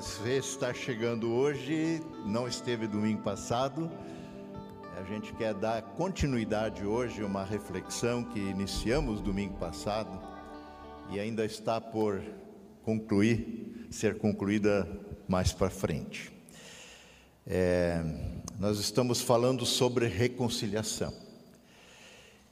você 0.00 0.38
está 0.38 0.72
chegando 0.72 1.30
hoje, 1.30 2.00
não 2.24 2.48
esteve 2.48 2.86
domingo 2.86 3.20
passado, 3.20 3.90
a 4.96 5.02
gente 5.02 5.34
quer 5.34 5.52
dar 5.52 5.82
continuidade 5.82 6.82
hoje 6.82 7.20
a 7.20 7.26
uma 7.26 7.44
reflexão 7.44 8.24
que 8.24 8.38
iniciamos 8.38 9.20
domingo 9.20 9.58
passado 9.58 10.18
e 11.10 11.20
ainda 11.20 11.44
está 11.44 11.78
por 11.78 12.22
concluir, 12.82 13.86
ser 13.90 14.16
concluída 14.16 14.88
mais 15.28 15.52
para 15.52 15.68
frente. 15.68 16.32
É, 17.46 18.02
nós 18.58 18.78
estamos 18.78 19.20
falando 19.20 19.66
sobre 19.66 20.06
reconciliação 20.06 21.12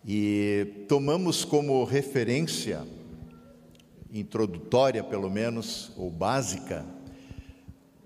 e 0.05 0.85
tomamos 0.87 1.43
como 1.43 1.83
referência 1.85 2.87
introdutória, 4.13 5.03
pelo 5.03 5.31
menos, 5.31 5.91
ou 5.97 6.11
básica, 6.11 6.85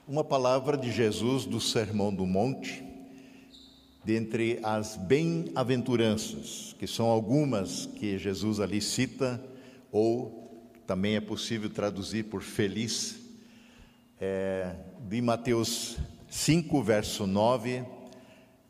uma 0.07 0.23
palavra 0.23 0.77
de 0.77 0.93
Jesus 0.93 1.47
do 1.47 1.59
Sermão 1.59 2.15
do 2.15 2.27
Monte, 2.27 2.85
dentre 4.05 4.61
as 4.63 4.99
bem-aventuranças, 4.99 6.77
que 6.79 6.87
são 6.87 7.07
algumas 7.07 7.87
que 7.87 8.19
Jesus 8.19 8.61
ali 8.61 8.83
cita, 8.83 9.43
ou 9.91 10.63
também 10.87 11.17
é 11.17 11.23
possível 11.23 11.71
traduzir 11.71 12.25
por 12.25 12.43
feliz, 12.43 13.19
é, 14.21 14.77
de 15.09 15.23
Mateus 15.23 15.97
5, 16.29 16.83
verso 16.83 17.27
9, 17.27 17.83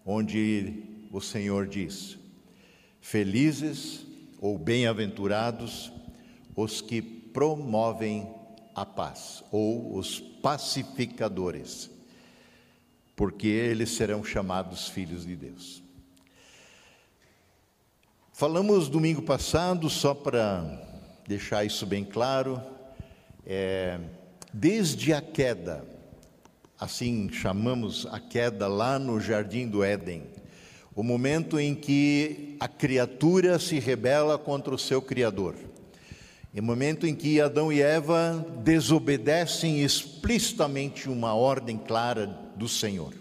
onde 0.06 0.84
o 1.10 1.20
Senhor 1.20 1.66
diz: 1.66 2.16
Felizes 3.00 4.06
ou 4.40 4.56
bem-aventurados 4.56 5.90
os 6.54 6.80
que 6.80 7.02
promovem 7.02 8.32
a 8.74 8.84
paz, 8.84 9.42
ou 9.50 9.96
os 9.96 10.18
pacificadores, 10.18 11.90
porque 13.14 13.46
eles 13.46 13.90
serão 13.90 14.24
chamados 14.24 14.88
filhos 14.88 15.24
de 15.24 15.36
Deus. 15.36 15.82
Falamos 18.32 18.88
domingo 18.88 19.22
passado, 19.22 19.88
só 19.88 20.12
para 20.12 20.64
deixar 21.26 21.64
isso 21.64 21.86
bem 21.86 22.04
claro, 22.04 22.60
é, 23.46 24.00
desde 24.52 25.12
a 25.12 25.22
queda, 25.22 25.84
assim 26.78 27.30
chamamos 27.30 28.06
a 28.06 28.18
queda 28.18 28.66
lá 28.66 28.98
no 28.98 29.20
jardim 29.20 29.68
do 29.68 29.84
Éden, 29.84 30.24
o 30.94 31.02
momento 31.02 31.58
em 31.58 31.74
que 31.74 32.56
a 32.60 32.68
criatura 32.68 33.58
se 33.58 33.78
rebela 33.78 34.38
contra 34.38 34.74
o 34.74 34.78
seu 34.78 35.02
Criador. 35.02 35.54
Em 36.54 36.60
momento 36.60 37.04
em 37.04 37.16
que 37.16 37.40
Adão 37.40 37.72
e 37.72 37.82
Eva 37.82 38.46
desobedecem 38.62 39.82
explicitamente 39.82 41.08
uma 41.08 41.34
ordem 41.34 41.76
clara 41.76 42.28
do 42.54 42.68
Senhor, 42.68 43.12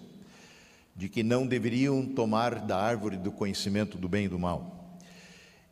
de 0.95 1.09
que 1.09 1.23
não 1.23 1.48
deveriam 1.48 2.06
tomar 2.06 2.59
da 2.59 2.78
árvore 2.78 3.17
do 3.17 3.31
conhecimento 3.31 3.98
do 3.98 4.08
bem 4.08 4.26
e 4.26 4.30
do 4.30 4.38
mal. 4.38 5.00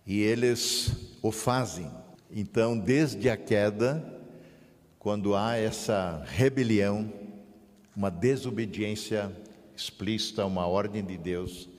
E 0.08 0.22
eles 0.22 0.92
o 1.22 1.32
fazem. 1.32 1.88
Então, 2.32 2.76
desde 2.76 3.30
a 3.30 3.38
queda, 3.38 4.04
quando 4.98 5.36
há 5.36 5.56
essa 5.56 6.26
rebelião, 6.26 7.14
uma 7.96 8.10
desobediência 8.10 9.32
explícita 9.78 10.42
a 10.42 10.48
uma 10.48 10.66
ordem 10.66 11.06
de 11.06 11.16
Deus, 11.16 11.70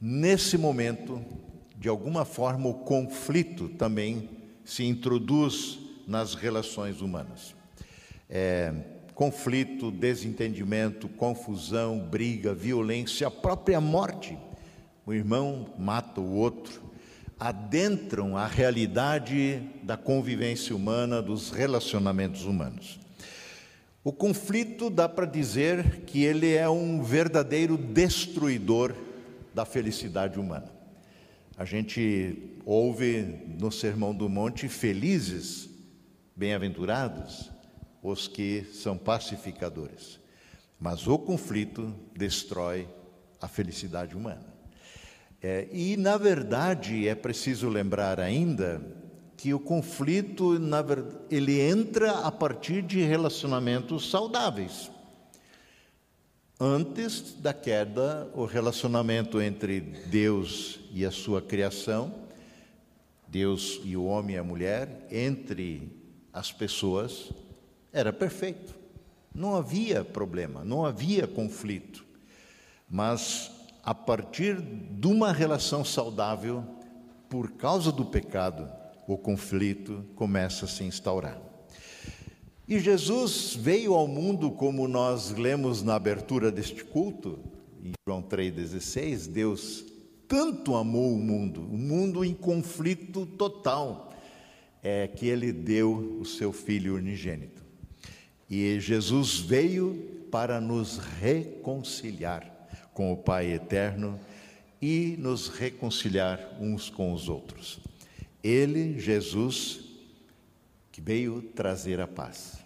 nesse 0.00 0.56
momento, 0.56 1.20
de 1.76 1.88
alguma 1.88 2.24
forma, 2.24 2.68
o 2.68 2.74
conflito 2.74 3.68
também 3.70 4.41
se 4.64 4.84
introduz 4.84 5.78
nas 6.06 6.34
relações 6.34 7.00
humanas. 7.00 7.54
É, 8.28 8.72
conflito, 9.14 9.90
desentendimento, 9.90 11.08
confusão, 11.08 11.98
briga, 11.98 12.54
violência, 12.54 13.26
a 13.26 13.30
própria 13.30 13.80
morte. 13.80 14.36
O 15.04 15.12
irmão 15.12 15.74
mata 15.78 16.20
o 16.20 16.34
outro, 16.34 16.80
adentram 17.38 18.36
a 18.36 18.46
realidade 18.46 19.62
da 19.82 19.96
convivência 19.96 20.74
humana, 20.74 21.20
dos 21.20 21.50
relacionamentos 21.50 22.44
humanos. 22.44 23.00
O 24.04 24.12
conflito 24.12 24.90
dá 24.90 25.08
para 25.08 25.26
dizer 25.26 26.00
que 26.06 26.24
ele 26.24 26.52
é 26.54 26.68
um 26.68 27.02
verdadeiro 27.02 27.76
destruidor 27.76 28.94
da 29.54 29.64
felicidade 29.64 30.40
humana. 30.40 30.71
A 31.62 31.64
gente 31.64 32.58
ouve 32.66 33.22
no 33.56 33.70
Sermão 33.70 34.12
do 34.12 34.28
Monte: 34.28 34.68
felizes, 34.68 35.70
bem-aventurados 36.34 37.52
os 38.02 38.26
que 38.26 38.64
são 38.72 38.98
pacificadores. 38.98 40.18
Mas 40.80 41.06
o 41.06 41.16
conflito 41.16 41.94
destrói 42.16 42.88
a 43.40 43.46
felicidade 43.46 44.16
humana. 44.16 44.52
É, 45.40 45.68
e, 45.70 45.96
na 45.96 46.16
verdade, 46.16 47.06
é 47.06 47.14
preciso 47.14 47.68
lembrar 47.68 48.18
ainda 48.18 48.84
que 49.36 49.54
o 49.54 49.60
conflito, 49.60 50.58
na 50.58 50.82
verdade, 50.82 51.16
ele 51.30 51.60
entra 51.60 52.26
a 52.26 52.32
partir 52.32 52.82
de 52.82 53.02
relacionamentos 53.02 54.10
saudáveis. 54.10 54.90
Antes 56.64 57.34
da 57.40 57.52
queda, 57.52 58.30
o 58.36 58.44
relacionamento 58.44 59.42
entre 59.42 59.80
Deus 59.80 60.78
e 60.92 61.04
a 61.04 61.10
sua 61.10 61.42
criação 61.42 62.14
Deus 63.26 63.80
e 63.82 63.96
o 63.96 64.04
homem 64.04 64.36
e 64.36 64.38
a 64.38 64.44
mulher, 64.44 65.08
entre 65.10 65.90
as 66.32 66.52
pessoas, 66.52 67.32
era 67.92 68.12
perfeito. 68.12 68.76
Não 69.34 69.56
havia 69.56 70.04
problema, 70.04 70.62
não 70.62 70.84
havia 70.84 71.26
conflito. 71.26 72.04
Mas 72.88 73.50
a 73.82 73.92
partir 73.92 74.60
de 74.60 75.08
uma 75.08 75.32
relação 75.32 75.84
saudável, 75.84 76.62
por 77.28 77.50
causa 77.50 77.90
do 77.90 78.04
pecado, 78.04 78.70
o 79.08 79.18
conflito 79.18 80.04
começa 80.14 80.66
a 80.66 80.68
se 80.68 80.84
instaurar. 80.84 81.51
E 82.72 82.80
Jesus 82.80 83.54
veio 83.54 83.92
ao 83.92 84.08
mundo, 84.08 84.50
como 84.50 84.88
nós 84.88 85.30
lemos 85.30 85.82
na 85.82 85.94
abertura 85.94 86.50
deste 86.50 86.82
culto, 86.82 87.38
em 87.84 87.92
João 88.08 88.22
3,16, 88.22 89.28
Deus 89.28 89.84
tanto 90.26 90.74
amou 90.74 91.12
o 91.12 91.18
mundo, 91.18 91.60
o 91.60 91.76
mundo 91.76 92.24
em 92.24 92.32
conflito 92.32 93.26
total, 93.26 94.10
é 94.82 95.06
que 95.06 95.26
ele 95.26 95.52
deu 95.52 96.18
o 96.18 96.24
seu 96.24 96.50
filho 96.50 96.96
unigênito. 96.96 97.62
E 98.48 98.80
Jesus 98.80 99.36
veio 99.38 100.26
para 100.30 100.58
nos 100.58 100.96
reconciliar 100.96 102.50
com 102.94 103.12
o 103.12 103.18
Pai 103.18 103.52
eterno 103.52 104.18
e 104.80 105.14
nos 105.18 105.48
reconciliar 105.48 106.56
uns 106.58 106.88
com 106.88 107.12
os 107.12 107.28
outros. 107.28 107.80
Ele, 108.42 108.98
Jesus, 108.98 109.80
que 110.90 111.02
veio 111.02 111.42
trazer 111.54 112.00
a 112.00 112.08
paz. 112.08 112.61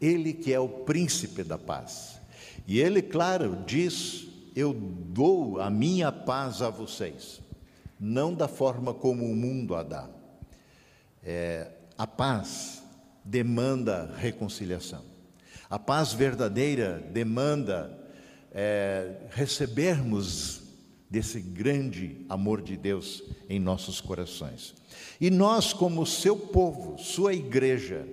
Ele 0.00 0.32
que 0.32 0.52
é 0.52 0.60
o 0.60 0.68
príncipe 0.68 1.42
da 1.42 1.58
paz. 1.58 2.20
E 2.66 2.80
ele, 2.80 3.02
claro, 3.02 3.62
diz 3.66 4.28
eu 4.54 4.72
dou 4.72 5.60
a 5.60 5.68
minha 5.68 6.12
paz 6.12 6.62
a 6.62 6.70
vocês, 6.70 7.40
não 7.98 8.32
da 8.32 8.46
forma 8.46 8.94
como 8.94 9.24
o 9.24 9.34
mundo 9.34 9.74
a 9.74 9.82
dá. 9.82 10.08
É, 11.22 11.70
a 11.98 12.06
paz 12.06 12.82
demanda 13.24 14.14
reconciliação. 14.16 15.02
A 15.68 15.78
paz 15.78 16.12
verdadeira 16.12 17.04
demanda 17.12 17.98
é, 18.52 19.16
recebermos 19.30 20.62
desse 21.10 21.40
grande 21.40 22.24
amor 22.28 22.62
de 22.62 22.76
Deus 22.76 23.22
em 23.48 23.58
nossos 23.58 24.00
corações. 24.00 24.74
E 25.20 25.30
nós, 25.30 25.72
como 25.72 26.06
seu 26.06 26.36
povo, 26.36 26.98
sua 26.98 27.34
igreja, 27.34 28.06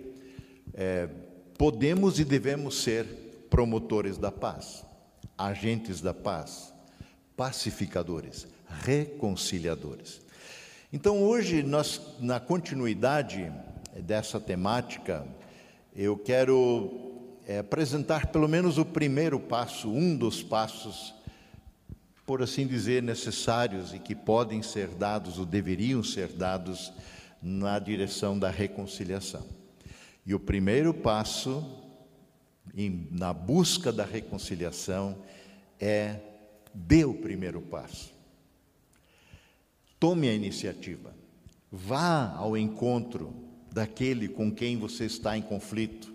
é, 0.74 1.07
podemos 1.62 2.19
e 2.19 2.25
devemos 2.25 2.81
ser 2.81 3.06
promotores 3.48 4.18
da 4.18 4.31
paz 4.31 4.84
agentes 5.38 6.02
da 6.02 6.12
paz, 6.12 6.74
pacificadores, 7.38 8.48
reconciliadores. 8.84 10.22
Então, 10.92 11.22
hoje, 11.22 11.62
nós, 11.62 12.02
na 12.19 12.40
continuidade 12.40 13.52
dessa 13.96 14.40
temática, 14.40 15.24
eu 15.96 16.18
quero 16.18 17.22
é, 17.48 17.60
apresentar 17.60 18.31
pelo 18.31 18.48
menos 18.48 18.80
o 18.80 18.86
primeiro 18.86 19.40
passo, 19.40 19.88
um 19.88 20.16
dos 20.16 20.42
passos, 20.42 21.13
por 22.25 22.42
assim 22.42 22.66
dizer, 22.66 23.04
necessários 23.04 23.94
e 23.94 24.00
que 24.00 24.16
podem 24.16 24.63
ser 24.63 24.88
dados 24.88 25.38
ou 25.38 25.46
deveriam 25.46 26.04
ser 26.04 26.30
dados 26.30 26.92
na 27.40 27.78
direção 27.78 28.40
da 28.40 28.50
reconciliação. 28.50 29.61
E 30.26 30.34
o 30.34 30.40
primeiro 30.40 30.94
passo 30.94 31.66
em, 32.76 33.08
na 33.12 33.34
busca 33.34 33.92
da 33.92 34.06
reconciliação 34.06 35.18
é 35.80 36.20
dê 36.74 37.04
o 37.06 37.14
primeiro 37.14 37.62
passo. 37.62 38.14
Tome 40.00 40.30
a 40.30 40.34
iniciativa. 40.34 41.14
Vá 41.72 42.36
ao 42.36 42.58
encontro 42.58 43.34
daquele 43.72 44.28
com 44.28 44.52
quem 44.52 44.78
você 44.78 45.06
está 45.06 45.38
em 45.38 45.42
conflito, 45.42 46.14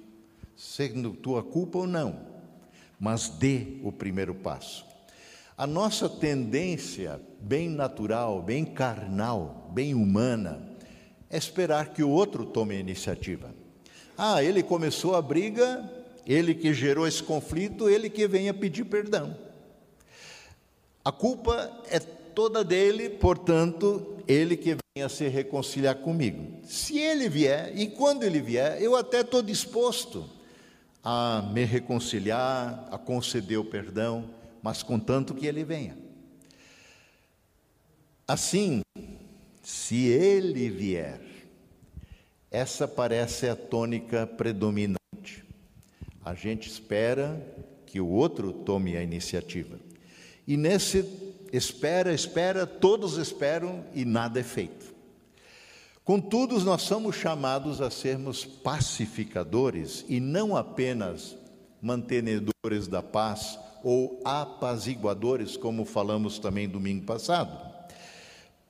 sendo 0.54 1.12
tua 1.12 1.42
culpa 1.42 1.78
ou 1.78 1.86
não, 1.86 2.26
mas 2.98 3.28
dê 3.28 3.78
o 3.82 3.90
primeiro 3.90 4.34
passo. 4.34 4.84
A 5.56 5.66
nossa 5.66 6.08
tendência, 6.08 7.20
bem 7.40 7.68
natural, 7.70 8.42
bem 8.42 8.64
carnal, 8.64 9.70
bem 9.72 9.94
humana, 9.94 10.62
é 11.30 11.38
esperar 11.38 11.94
que 11.94 12.02
o 12.02 12.10
outro 12.10 12.44
tome 12.44 12.76
a 12.76 12.80
iniciativa. 12.80 13.54
Ah, 14.16 14.42
ele 14.42 14.62
começou 14.62 15.14
a 15.14 15.22
briga, 15.22 15.88
ele 16.26 16.54
que 16.54 16.72
gerou 16.72 17.06
esse 17.06 17.22
conflito, 17.22 17.88
ele 17.88 18.08
que 18.08 18.26
venha 18.26 18.54
pedir 18.54 18.84
perdão. 18.84 19.36
A 21.04 21.12
culpa 21.12 21.70
é 21.90 22.00
toda 22.00 22.64
dele, 22.64 23.08
portanto, 23.08 24.16
ele 24.26 24.56
que 24.56 24.76
venha 24.96 25.08
se 25.08 25.28
reconciliar 25.28 25.96
comigo. 25.96 26.60
Se 26.64 26.98
ele 26.98 27.28
vier, 27.28 27.72
e 27.78 27.86
quando 27.86 28.24
ele 28.24 28.40
vier, 28.40 28.82
eu 28.82 28.96
até 28.96 29.20
estou 29.20 29.42
disposto 29.42 30.28
a 31.04 31.48
me 31.52 31.64
reconciliar, 31.64 32.88
a 32.90 32.98
conceder 32.98 33.58
o 33.58 33.64
perdão, 33.64 34.28
mas 34.62 34.82
contanto 34.82 35.34
que 35.34 35.46
ele 35.46 35.62
venha. 35.62 35.96
Assim, 38.26 38.80
se 39.62 40.06
ele 40.08 40.68
vier, 40.68 41.20
essa 42.50 42.86
parece 42.86 43.48
a 43.48 43.56
tônica 43.56 44.26
predominante. 44.26 45.44
A 46.24 46.34
gente 46.34 46.68
espera 46.68 47.40
que 47.84 48.00
o 48.00 48.08
outro 48.08 48.52
tome 48.52 48.96
a 48.96 49.02
iniciativa. 49.02 49.78
E 50.46 50.56
nesse 50.56 51.04
espera, 51.52 52.12
espera, 52.12 52.66
todos 52.66 53.16
esperam 53.16 53.84
e 53.94 54.04
nada 54.04 54.40
é 54.40 54.42
feito. 54.42 54.94
Contudo, 56.04 56.58
nós 56.60 56.82
somos 56.82 57.16
chamados 57.16 57.80
a 57.80 57.90
sermos 57.90 58.44
pacificadores 58.44 60.04
e 60.08 60.20
não 60.20 60.56
apenas 60.56 61.36
mantenedores 61.82 62.86
da 62.88 63.02
paz 63.02 63.58
ou 63.82 64.20
apaziguadores, 64.24 65.56
como 65.56 65.84
falamos 65.84 66.38
também 66.38 66.68
domingo 66.68 67.04
passado. 67.04 67.58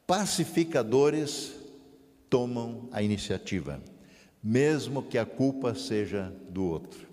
Pacificadores 0.07 1.53
tomam 2.29 2.89
a 2.93 3.03
iniciativa, 3.03 3.81
mesmo 4.43 5.03
que 5.03 5.19
a 5.19 5.25
culpa 5.25 5.75
seja 5.75 6.33
do 6.49 6.65
outro, 6.65 7.07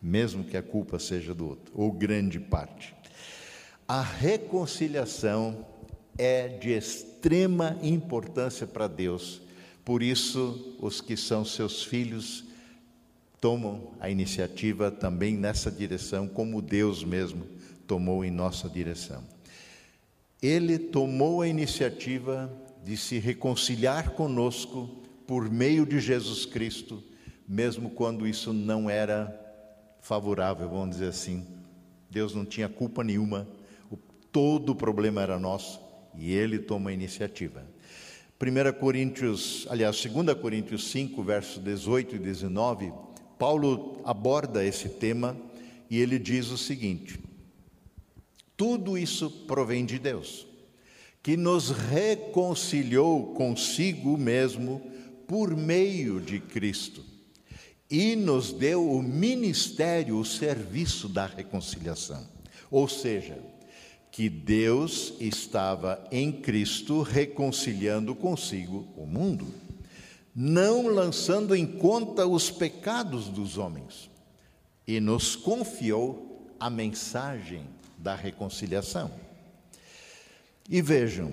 mesmo 0.00 0.44
que 0.44 0.56
a 0.56 0.62
culpa 0.62 0.98
seja 0.98 1.34
do 1.34 1.48
outro, 1.48 1.72
ou 1.74 1.90
grande 1.92 2.38
parte. 2.38 2.94
A 3.86 4.02
reconciliação 4.02 5.66
é 6.16 6.48
de 6.48 6.70
extrema 6.70 7.78
importância 7.82 8.66
para 8.66 8.86
Deus, 8.86 9.42
por 9.84 10.02
isso, 10.02 10.76
os 10.80 11.00
que 11.02 11.16
são 11.16 11.44
seus 11.44 11.84
filhos 11.84 12.44
tomam 13.38 13.92
a 14.00 14.08
iniciativa 14.08 14.90
também 14.90 15.36
nessa 15.36 15.70
direção, 15.70 16.26
como 16.26 16.62
Deus 16.62 17.04
mesmo 17.04 17.46
tomou 17.86 18.24
em 18.24 18.30
nossa 18.30 18.66
direção. 18.66 19.22
Ele 20.40 20.78
tomou 20.78 21.42
a 21.42 21.48
iniciativa 21.48 22.50
de 22.84 22.96
se 22.96 23.18
reconciliar 23.18 24.10
conosco 24.10 25.02
por 25.26 25.50
meio 25.50 25.86
de 25.86 25.98
Jesus 25.98 26.44
Cristo, 26.44 27.02
mesmo 27.48 27.90
quando 27.90 28.26
isso 28.26 28.52
não 28.52 28.90
era 28.90 29.40
favorável, 30.00 30.68
vamos 30.68 30.90
dizer 30.90 31.08
assim. 31.08 31.46
Deus 32.10 32.34
não 32.34 32.44
tinha 32.44 32.68
culpa 32.68 33.02
nenhuma, 33.02 33.48
todo 34.30 34.70
o 34.70 34.76
problema 34.76 35.22
era 35.22 35.38
nosso 35.38 35.80
e 36.14 36.32
ele 36.32 36.58
toma 36.58 36.90
a 36.90 36.92
iniciativa. 36.92 37.64
1 38.40 38.78
Coríntios, 38.78 39.66
aliás, 39.70 40.04
2 40.04 40.34
Coríntios 40.38 40.90
5, 40.90 41.22
versos 41.22 41.62
18 41.62 42.16
e 42.16 42.18
19 42.18 42.92
Paulo 43.38 44.00
aborda 44.04 44.64
esse 44.64 44.88
tema 44.88 45.36
e 45.90 46.00
ele 46.00 46.18
diz 46.18 46.50
o 46.50 46.58
seguinte: 46.58 47.18
tudo 48.56 48.96
isso 48.96 49.30
provém 49.46 49.84
de 49.84 49.98
Deus, 49.98 50.46
que 51.24 51.36
nos 51.36 51.70
reconciliou 51.70 53.34
consigo 53.34 54.16
mesmo 54.16 54.80
por 55.26 55.56
meio 55.56 56.20
de 56.20 56.38
Cristo 56.38 57.04
e 57.90 58.14
nos 58.14 58.52
deu 58.52 58.88
o 58.88 59.02
ministério, 59.02 60.16
o 60.18 60.24
serviço 60.24 61.08
da 61.08 61.26
reconciliação. 61.26 62.24
Ou 62.70 62.86
seja, 62.86 63.38
que 64.12 64.28
Deus 64.28 65.14
estava 65.18 66.06
em 66.12 66.30
Cristo 66.30 67.02
reconciliando 67.02 68.14
consigo 68.14 68.86
o 68.96 69.04
mundo 69.04 69.64
não 70.34 70.88
lançando 70.88 71.54
em 71.54 71.64
conta 71.64 72.26
os 72.26 72.50
pecados 72.50 73.28
dos 73.28 73.56
homens, 73.56 74.10
e 74.86 74.98
nos 74.98 75.36
confiou 75.36 76.52
a 76.58 76.68
mensagem 76.68 77.64
da 77.96 78.16
reconciliação. 78.16 79.23
E 80.68 80.80
vejam, 80.80 81.32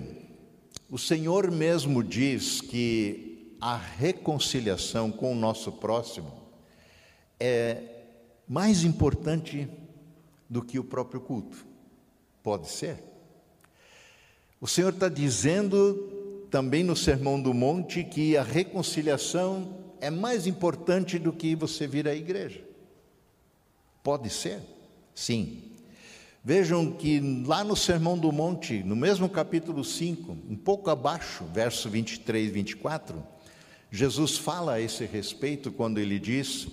o 0.90 0.98
Senhor 0.98 1.50
mesmo 1.50 2.02
diz 2.02 2.60
que 2.60 3.56
a 3.60 3.76
reconciliação 3.76 5.10
com 5.10 5.32
o 5.32 5.36
nosso 5.36 5.72
próximo 5.72 6.32
é 7.40 7.82
mais 8.46 8.84
importante 8.84 9.68
do 10.50 10.60
que 10.60 10.78
o 10.78 10.84
próprio 10.84 11.20
culto. 11.20 11.64
Pode 12.42 12.68
ser. 12.68 13.02
O 14.60 14.66
Senhor 14.66 14.92
está 14.92 15.08
dizendo 15.08 16.46
também 16.50 16.84
no 16.84 16.94
Sermão 16.94 17.40
do 17.40 17.54
Monte 17.54 18.04
que 18.04 18.36
a 18.36 18.42
reconciliação 18.42 19.78
é 19.98 20.10
mais 20.10 20.46
importante 20.46 21.18
do 21.18 21.32
que 21.32 21.56
você 21.56 21.86
vir 21.86 22.06
à 22.06 22.14
igreja. 22.14 22.62
Pode 24.02 24.28
ser? 24.28 24.60
Sim. 25.14 25.71
Vejam 26.44 26.90
que 26.90 27.20
lá 27.46 27.62
no 27.62 27.76
Sermão 27.76 28.18
do 28.18 28.32
Monte, 28.32 28.82
no 28.82 28.96
mesmo 28.96 29.28
capítulo 29.28 29.84
5, 29.84 30.36
um 30.50 30.56
pouco 30.56 30.90
abaixo, 30.90 31.44
verso 31.54 31.88
23 31.88 32.48
e 32.48 32.50
24, 32.50 33.22
Jesus 33.92 34.36
fala 34.36 34.72
a 34.72 34.80
esse 34.80 35.04
respeito 35.04 35.70
quando 35.70 35.98
ele 35.98 36.18
diz: 36.18 36.66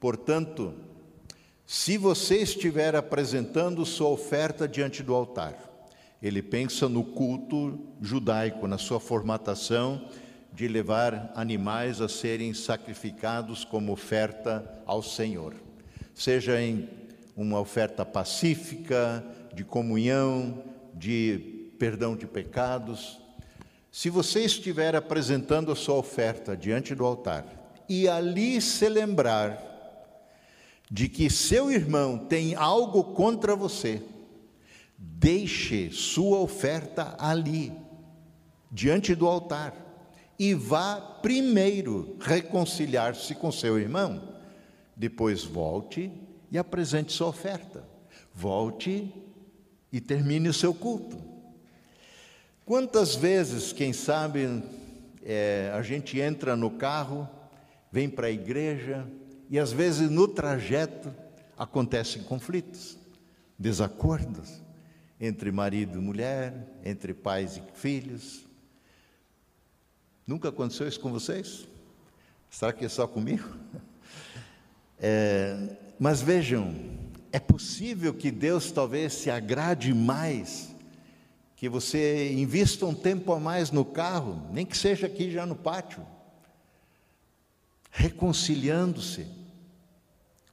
Portanto, 0.00 0.74
se 1.64 1.96
você 1.96 2.38
estiver 2.38 2.96
apresentando 2.96 3.86
sua 3.86 4.08
oferta 4.08 4.66
diante 4.66 5.00
do 5.00 5.14
altar, 5.14 5.56
ele 6.20 6.42
pensa 6.42 6.88
no 6.88 7.04
culto 7.04 7.78
judaico, 8.02 8.66
na 8.66 8.78
sua 8.78 8.98
formatação 8.98 10.08
de 10.52 10.66
levar 10.66 11.30
animais 11.36 12.00
a 12.00 12.08
serem 12.08 12.52
sacrificados 12.52 13.64
como 13.64 13.92
oferta 13.92 14.82
ao 14.84 15.04
Senhor, 15.04 15.54
seja 16.12 16.60
em 16.60 16.97
uma 17.42 17.58
oferta 17.58 18.04
pacífica, 18.04 19.24
de 19.54 19.64
comunhão, 19.64 20.62
de 20.92 21.72
perdão 21.78 22.14
de 22.14 22.26
pecados. 22.26 23.18
Se 23.90 24.10
você 24.10 24.40
estiver 24.40 24.94
apresentando 24.94 25.72
a 25.72 25.76
sua 25.76 25.94
oferta 25.94 26.56
diante 26.56 26.94
do 26.94 27.06
altar 27.06 27.46
e 27.88 28.06
ali 28.08 28.60
se 28.60 28.88
lembrar 28.88 29.64
de 30.90 31.08
que 31.08 31.30
seu 31.30 31.70
irmão 31.70 32.18
tem 32.18 32.54
algo 32.54 33.04
contra 33.14 33.56
você, 33.56 34.02
Deixe 34.98 35.92
sua 35.92 36.40
oferta 36.40 37.14
ali, 37.20 37.72
diante 38.70 39.14
do 39.14 39.28
altar, 39.28 39.72
e 40.36 40.54
vá 40.54 41.00
primeiro 41.00 42.16
reconciliar-se 42.18 43.32
com 43.36 43.52
seu 43.52 43.78
irmão. 43.78 44.34
Depois 44.96 45.44
volte 45.44 46.10
e 46.50 46.58
apresente 46.58 47.12
sua 47.12 47.28
oferta. 47.28 47.84
Volte 48.34 49.12
e 49.92 50.00
termine 50.00 50.48
o 50.48 50.54
seu 50.54 50.74
culto. 50.74 51.18
Quantas 52.64 53.14
vezes, 53.14 53.72
quem 53.72 53.92
sabe, 53.92 54.62
é, 55.22 55.72
a 55.74 55.82
gente 55.82 56.20
entra 56.20 56.54
no 56.54 56.70
carro, 56.70 57.28
vem 57.90 58.08
para 58.08 58.26
a 58.26 58.30
igreja 58.30 59.06
e 59.48 59.58
às 59.58 59.72
vezes 59.72 60.10
no 60.10 60.28
trajeto 60.28 61.12
acontecem 61.56 62.22
conflitos, 62.22 62.98
desacordos 63.58 64.62
entre 65.20 65.50
marido 65.50 65.98
e 65.98 66.00
mulher, 66.00 66.78
entre 66.84 67.12
pais 67.12 67.56
e 67.56 67.62
filhos. 67.74 68.44
Nunca 70.26 70.50
aconteceu 70.50 70.86
isso 70.86 71.00
com 71.00 71.10
vocês? 71.10 71.66
Será 72.50 72.72
que 72.72 72.84
é 72.84 72.88
só 72.88 73.06
comigo? 73.06 73.48
É, 75.00 75.76
mas 75.98 76.22
vejam, 76.22 76.74
é 77.32 77.40
possível 77.40 78.14
que 78.14 78.30
Deus 78.30 78.70
talvez 78.70 79.12
se 79.12 79.30
agrade 79.30 79.92
mais, 79.92 80.74
que 81.56 81.68
você 81.68 82.32
invista 82.32 82.86
um 82.86 82.94
tempo 82.94 83.32
a 83.32 83.40
mais 83.40 83.70
no 83.70 83.84
carro, 83.84 84.48
nem 84.52 84.64
que 84.64 84.76
seja 84.76 85.06
aqui 85.06 85.30
já 85.30 85.44
no 85.44 85.56
pátio, 85.56 86.06
reconciliando-se 87.90 89.26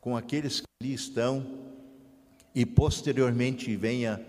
com 0.01 0.17
aqueles 0.17 0.61
que 0.61 0.67
ali 0.81 0.93
estão 0.93 1.65
e 2.53 2.65
posteriormente 2.65 3.75
venha 3.75 4.25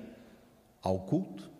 ao 0.82 0.98
culto. 1.00 1.50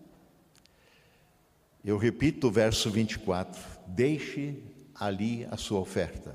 Eu 1.84 1.96
repito 1.96 2.48
o 2.48 2.50
verso 2.50 2.90
24: 2.90 3.60
deixe 3.86 4.62
ali 4.94 5.46
a 5.50 5.56
sua 5.56 5.80
oferta, 5.80 6.34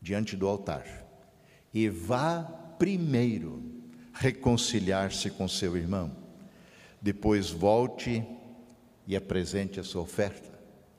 diante 0.00 0.36
do 0.36 0.46
altar, 0.46 1.04
e 1.74 1.88
vá 1.88 2.42
primeiro 2.78 3.62
reconciliar-se 4.12 5.28
com 5.30 5.48
seu 5.48 5.76
irmão. 5.76 6.16
Depois 7.02 7.50
volte 7.50 8.24
e 9.06 9.16
apresente 9.16 9.80
a 9.80 9.84
sua 9.84 10.02
oferta, 10.02 10.48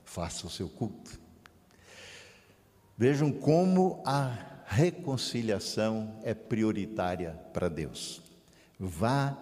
faça 0.03 0.46
o 0.46 0.50
seu 0.50 0.67
culto. 0.67 1.20
Vejam 2.98 3.32
como 3.32 4.03
a 4.05 4.38
reconciliação 4.65 6.20
é 6.24 6.34
prioritária 6.34 7.32
para 7.53 7.70
Deus. 7.70 8.22
Vá 8.79 9.38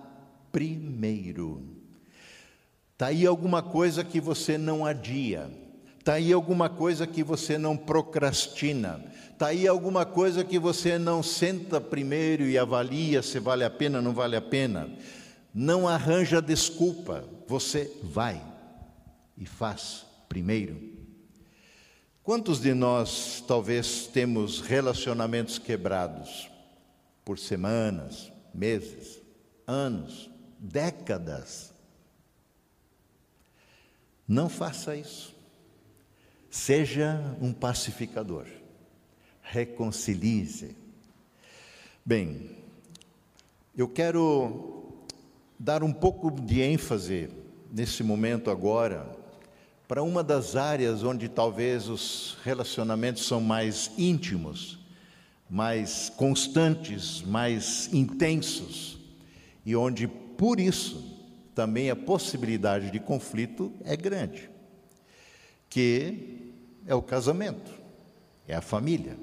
primeiro. 0.52 1.64
Está 2.94 3.08
aí 3.08 3.26
alguma 3.26 3.62
coisa 3.62 4.04
que 4.04 4.22
você 4.22 4.58
não 4.58 4.86
adia, 4.86 5.50
está 6.00 6.14
aí 6.14 6.32
alguma 6.32 6.70
coisa 6.70 7.08
que 7.08 7.24
você 7.24 7.58
não 7.58 7.76
procrastina, 7.76 9.04
está 9.44 9.50
aí 9.50 9.68
alguma 9.68 10.06
coisa 10.06 10.42
que 10.42 10.58
você 10.58 10.98
não 10.98 11.22
senta 11.22 11.82
primeiro 11.82 12.44
e 12.44 12.58
avalia 12.58 13.22
se 13.22 13.40
vale 13.40 13.66
a 13.66 13.70
pena 13.70 13.98
ou 13.98 14.02
não 14.02 14.14
vale 14.14 14.38
a 14.38 14.42
pena. 14.42 14.90
Não 15.54 15.86
arranja 15.86 16.42
desculpa, 16.42 17.28
você 17.46 17.92
vai 18.02 18.42
e 19.38 19.46
faz 19.46 20.06
primeiro. 20.30 20.80
Quantos 22.24 22.62
de 22.62 22.74
nós 22.74 23.44
talvez 23.46 24.08
temos 24.08 24.62
relacionamentos 24.62 25.60
quebrados 25.60 26.50
por 27.26 27.38
semanas, 27.38 28.32
meses, 28.54 29.20
anos, 29.68 30.30
décadas? 30.58 31.74
Não 34.26 34.48
faça 34.48 34.96
isso. 34.96 35.36
Seja 36.50 37.20
um 37.42 37.52
pacificador. 37.52 38.63
Reconcilie-se. 39.54 40.76
Bem, 42.04 42.50
eu 43.78 43.88
quero 43.88 45.06
dar 45.60 45.84
um 45.84 45.94
pouco 45.94 46.32
de 46.32 46.60
ênfase 46.60 47.30
nesse 47.72 48.02
momento 48.02 48.50
agora 48.50 49.16
para 49.88 50.02
uma 50.02 50.24
das 50.24 50.56
áreas 50.56 51.04
onde 51.04 51.30
talvez 51.30 51.88
os 51.88 52.36
relacionamentos 52.44 53.28
são 53.28 53.40
mais 53.40 53.92
íntimos, 53.96 54.80
mais 55.48 56.10
constantes, 56.10 57.22
mais 57.22 57.94
intensos, 57.94 58.98
e 59.64 59.76
onde, 59.76 60.08
por 60.08 60.60
isso, 60.60 61.16
também 61.54 61.92
a 61.92 61.96
possibilidade 61.96 62.90
de 62.90 63.00
conflito 63.00 63.72
é 63.86 63.96
grande, 63.96 64.50
que 65.70 66.56
é 66.88 66.96
o 66.96 67.04
casamento, 67.04 67.72
é 68.48 68.56
a 68.56 68.62
família. 68.62 69.16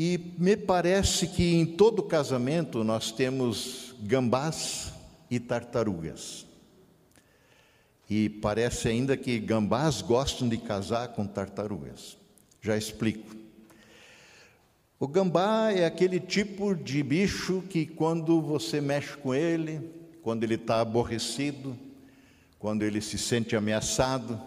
E 0.00 0.32
me 0.38 0.56
parece 0.56 1.26
que 1.26 1.56
em 1.56 1.66
todo 1.66 2.04
casamento 2.04 2.84
nós 2.84 3.10
temos 3.10 3.96
gambás 3.98 4.92
e 5.28 5.40
tartarugas. 5.40 6.46
E 8.08 8.28
parece 8.28 8.86
ainda 8.86 9.16
que 9.16 9.40
gambás 9.40 10.00
gostam 10.00 10.48
de 10.48 10.56
casar 10.56 11.08
com 11.08 11.26
tartarugas. 11.26 12.16
Já 12.62 12.76
explico. 12.76 13.34
O 15.00 15.08
gambá 15.08 15.72
é 15.72 15.84
aquele 15.84 16.20
tipo 16.20 16.76
de 16.76 17.02
bicho 17.02 17.64
que, 17.68 17.84
quando 17.84 18.40
você 18.40 18.80
mexe 18.80 19.16
com 19.16 19.34
ele, 19.34 19.80
quando 20.22 20.44
ele 20.44 20.54
está 20.54 20.80
aborrecido, 20.80 21.76
quando 22.56 22.84
ele 22.84 23.00
se 23.00 23.18
sente 23.18 23.56
ameaçado, 23.56 24.40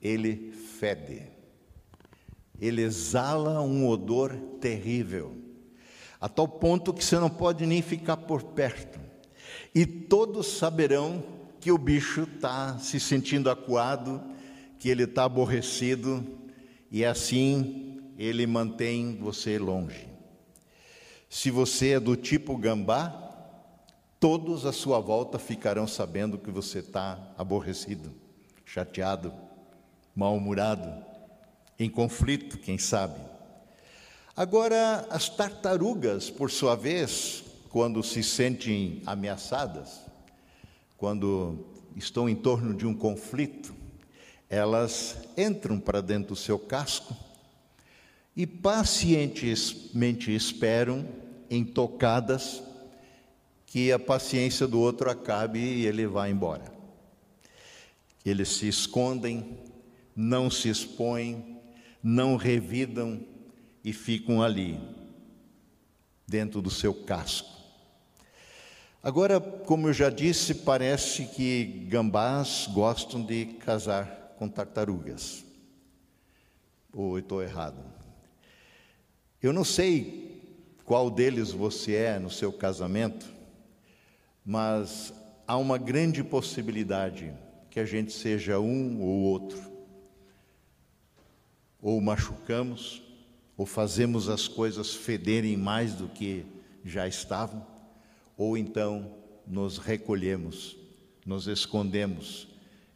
ele 0.00 0.50
fede. 0.80 1.41
Ele 2.60 2.82
exala 2.82 3.60
um 3.60 3.88
odor 3.88 4.34
terrível, 4.60 5.36
a 6.20 6.28
tal 6.28 6.46
ponto 6.46 6.92
que 6.92 7.04
você 7.04 7.18
não 7.18 7.30
pode 7.30 7.66
nem 7.66 7.82
ficar 7.82 8.16
por 8.16 8.42
perto. 8.42 9.00
E 9.74 9.84
todos 9.84 10.46
saberão 10.46 11.22
que 11.60 11.72
o 11.72 11.78
bicho 11.78 12.22
está 12.22 12.78
se 12.78 13.00
sentindo 13.00 13.50
acuado, 13.50 14.22
que 14.78 14.88
ele 14.88 15.04
está 15.04 15.24
aborrecido, 15.24 16.24
e 16.90 17.04
assim 17.04 18.00
ele 18.18 18.46
mantém 18.46 19.16
você 19.16 19.58
longe. 19.58 20.08
Se 21.28 21.50
você 21.50 21.92
é 21.92 22.00
do 22.00 22.14
tipo 22.14 22.56
gambá, 22.56 23.10
todos 24.20 24.66
à 24.66 24.72
sua 24.72 25.00
volta 25.00 25.38
ficarão 25.38 25.86
sabendo 25.86 26.36
que 26.36 26.50
você 26.50 26.80
está 26.80 27.32
aborrecido, 27.38 28.12
chateado, 28.64 29.32
mal-humorado, 30.14 31.04
em 31.82 31.90
conflito, 31.90 32.58
quem 32.58 32.78
sabe. 32.78 33.20
Agora, 34.36 35.06
as 35.10 35.28
tartarugas, 35.28 36.30
por 36.30 36.50
sua 36.50 36.74
vez, 36.74 37.44
quando 37.68 38.02
se 38.02 38.22
sentem 38.22 39.02
ameaçadas, 39.04 40.00
quando 40.96 41.66
estão 41.96 42.28
em 42.28 42.34
torno 42.34 42.74
de 42.74 42.86
um 42.86 42.94
conflito, 42.94 43.74
elas 44.48 45.16
entram 45.36 45.80
para 45.80 46.00
dentro 46.00 46.28
do 46.28 46.36
seu 46.36 46.58
casco 46.58 47.16
e 48.36 48.46
pacientemente 48.46 50.34
esperam, 50.34 51.06
intocadas, 51.50 52.62
que 53.66 53.90
a 53.90 53.98
paciência 53.98 54.66
do 54.66 54.78
outro 54.80 55.10
acabe 55.10 55.58
e 55.58 55.86
ele 55.86 56.06
vá 56.06 56.28
embora. 56.28 56.72
Eles 58.24 58.48
se 58.50 58.68
escondem, 58.68 59.58
não 60.14 60.50
se 60.50 60.68
expõem, 60.68 61.58
não 62.02 62.36
revidam 62.36 63.20
e 63.84 63.92
ficam 63.92 64.42
ali, 64.42 64.80
dentro 66.26 66.60
do 66.60 66.70
seu 66.70 66.94
casco. 66.94 67.50
Agora, 69.02 69.40
como 69.40 69.88
eu 69.88 69.92
já 69.92 70.08
disse, 70.10 70.54
parece 70.54 71.26
que 71.26 71.64
gambás 71.88 72.68
gostam 72.72 73.24
de 73.24 73.46
casar 73.46 74.34
com 74.38 74.48
tartarugas. 74.48 75.44
Ou 76.92 77.18
estou 77.18 77.42
errado? 77.42 77.82
Eu 79.42 79.52
não 79.52 79.64
sei 79.64 80.40
qual 80.84 81.10
deles 81.10 81.50
você 81.50 81.94
é 81.94 82.18
no 82.18 82.30
seu 82.30 82.52
casamento, 82.52 83.26
mas 84.44 85.12
há 85.46 85.56
uma 85.56 85.78
grande 85.78 86.22
possibilidade 86.22 87.32
que 87.70 87.80
a 87.80 87.84
gente 87.84 88.12
seja 88.12 88.60
um 88.60 89.00
ou 89.00 89.22
outro. 89.22 89.71
Ou 91.82 92.00
machucamos, 92.00 93.02
ou 93.56 93.66
fazemos 93.66 94.30
as 94.30 94.48
coisas 94.48 94.94
federem 94.94 95.56
mais 95.58 95.92
do 95.92 96.08
que 96.08 96.46
já 96.84 97.06
estavam 97.06 97.72
ou 98.36 98.56
então 98.56 99.14
nos 99.46 99.78
recolhemos, 99.78 100.76
nos 101.24 101.46
escondemos, 101.46 102.48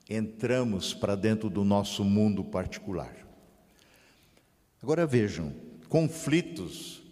entramos 0.08 0.94
para 0.94 1.14
dentro 1.14 1.50
do 1.50 1.64
nosso 1.64 2.04
mundo 2.04 2.44
particular. 2.44 3.14
Agora 4.82 5.06
vejam, 5.06 5.54
conflitos 5.88 7.02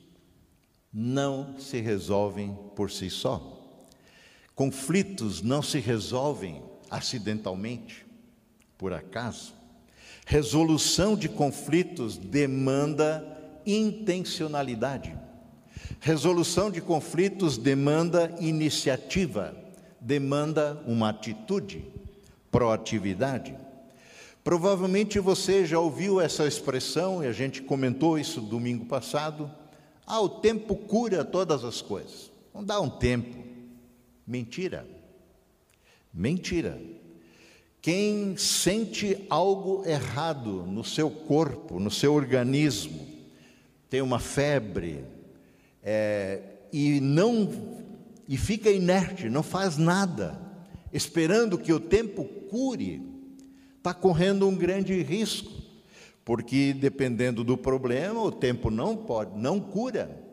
não 0.93 1.59
se 1.59 1.81
resolvem 1.81 2.57
por 2.75 2.91
si 2.91 3.11
só. 3.11 3.53
Conflitos 4.55 5.43
não 5.43 5.63
se 5.63 5.81
resolvem 5.81 6.63
acidentalmente, 6.91 8.07
por 8.79 8.93
acaso. 8.93 9.55
Resolução 10.25 11.15
de 11.15 11.29
conflitos 11.29 12.17
demanda 12.17 13.25
intencionalidade. 13.67 15.15
Resolução 16.01 16.71
de 16.71 16.81
conflitos 16.81 17.57
demanda 17.59 18.35
iniciativa, 18.41 19.55
demanda 20.01 20.83
uma 20.87 21.11
atitude, 21.11 21.85
proatividade. 22.51 23.55
Provavelmente 24.43 25.19
você 25.19 25.65
já 25.65 25.79
ouviu 25.79 26.21
essa 26.21 26.47
expressão, 26.47 27.25
e 27.25 27.27
a 27.27 27.33
gente 27.33 27.63
comentou 27.63 28.19
isso 28.19 28.41
domingo 28.41 28.85
passado. 28.85 29.51
Ah, 30.07 30.21
o 30.21 30.29
tempo 30.29 30.75
cura 30.77 31.25
todas 31.25 31.65
as 31.65 31.81
coisas. 31.81 32.31
Não 32.55 32.63
dá 32.63 32.81
um 32.81 32.91
tempo. 32.91 33.43
Mentira. 34.27 34.87
Mentira. 36.13 36.79
Quem 37.85 38.35
sente 38.39 39.27
algo 39.29 39.83
errado 39.85 40.65
no 40.67 40.83
seu 40.83 41.11
corpo, 41.11 41.79
no 41.79 41.91
seu 41.91 42.15
organismo, 42.15 43.07
tem 43.91 44.01
uma 44.01 44.19
febre, 44.19 45.05
é, 45.83 46.41
e 46.73 46.99
não 46.99 47.47
e 48.27 48.39
fica 48.39 48.71
inerte, 48.71 49.29
não 49.29 49.43
faz 49.43 49.77
nada, 49.77 50.41
esperando 50.95 51.59
que 51.59 51.75
o 51.75 51.79
tempo 51.79 52.25
cure, 52.49 53.03
está 53.77 53.93
correndo 53.93 54.49
um 54.49 54.57
grande 54.57 55.03
risco, 55.03 55.53
porque 56.25 56.73
dependendo 56.73 57.45
do 57.45 57.55
problema, 57.55 58.19
o 58.19 58.33
tempo 58.33 58.71
não 58.71 58.97
pode, 58.97 59.39
não 59.39 59.61
cura, 59.61 60.25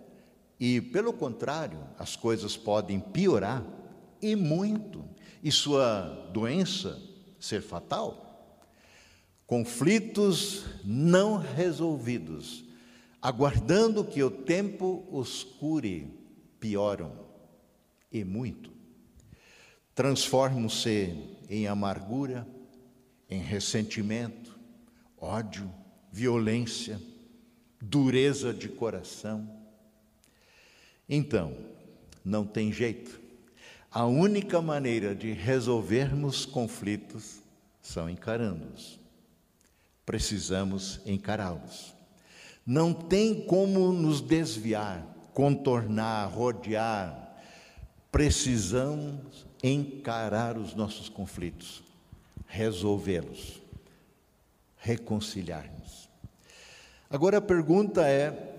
e 0.57 0.79
pelo 0.79 1.11
contrário, 1.11 1.79
as 1.99 2.15
coisas 2.15 2.55
podem 2.55 2.97
piorar 2.97 3.61
e 4.21 4.37
muito, 4.37 5.03
e 5.43 5.51
sua 5.51 6.29
doença 6.31 7.10
ser 7.41 7.61
fatal. 7.61 8.63
Conflitos 9.45 10.63
não 10.85 11.37
resolvidos 11.37 12.71
aguardando 13.21 14.03
que 14.03 14.23
o 14.23 14.31
tempo 14.31 15.05
os 15.11 15.43
cure, 15.43 16.11
pioram, 16.59 17.13
e 18.11 18.23
muito. 18.23 18.71
Transformam-se 19.93 21.37
em 21.47 21.67
amargura, 21.67 22.47
em 23.29 23.39
ressentimento, 23.39 24.59
ódio, 25.17 25.71
violência, 26.11 26.99
dureza 27.79 28.53
de 28.53 28.67
coração. 28.67 29.47
Então, 31.07 31.55
não 32.25 32.45
tem 32.45 32.71
jeito. 32.73 33.20
A 33.93 34.05
única 34.05 34.61
maneira 34.61 35.13
de 35.13 35.33
resolvermos 35.33 36.45
conflitos 36.45 37.41
são 37.81 38.09
encarando-os. 38.09 38.97
Precisamos 40.05 41.01
encará-los. 41.05 41.93
Não 42.65 42.93
tem 42.93 43.45
como 43.45 43.91
nos 43.91 44.21
desviar, 44.21 45.05
contornar, 45.33 46.29
rodear. 46.29 47.35
Precisamos 48.09 49.45
encarar 49.61 50.57
os 50.57 50.73
nossos 50.73 51.09
conflitos, 51.09 51.83
resolvê-los, 52.47 53.61
reconciliar-nos. 54.77 56.07
Agora 57.09 57.39
a 57.39 57.41
pergunta 57.41 58.07
é: 58.07 58.57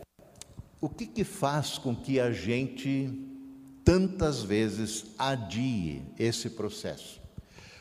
o 0.78 0.90
que, 0.90 1.06
que 1.06 1.24
faz 1.24 1.78
com 1.78 1.96
que 1.96 2.20
a 2.20 2.30
gente 2.32 3.31
tantas 3.84 4.42
vezes 4.42 5.06
adie 5.18 6.02
esse 6.18 6.50
processo? 6.50 7.20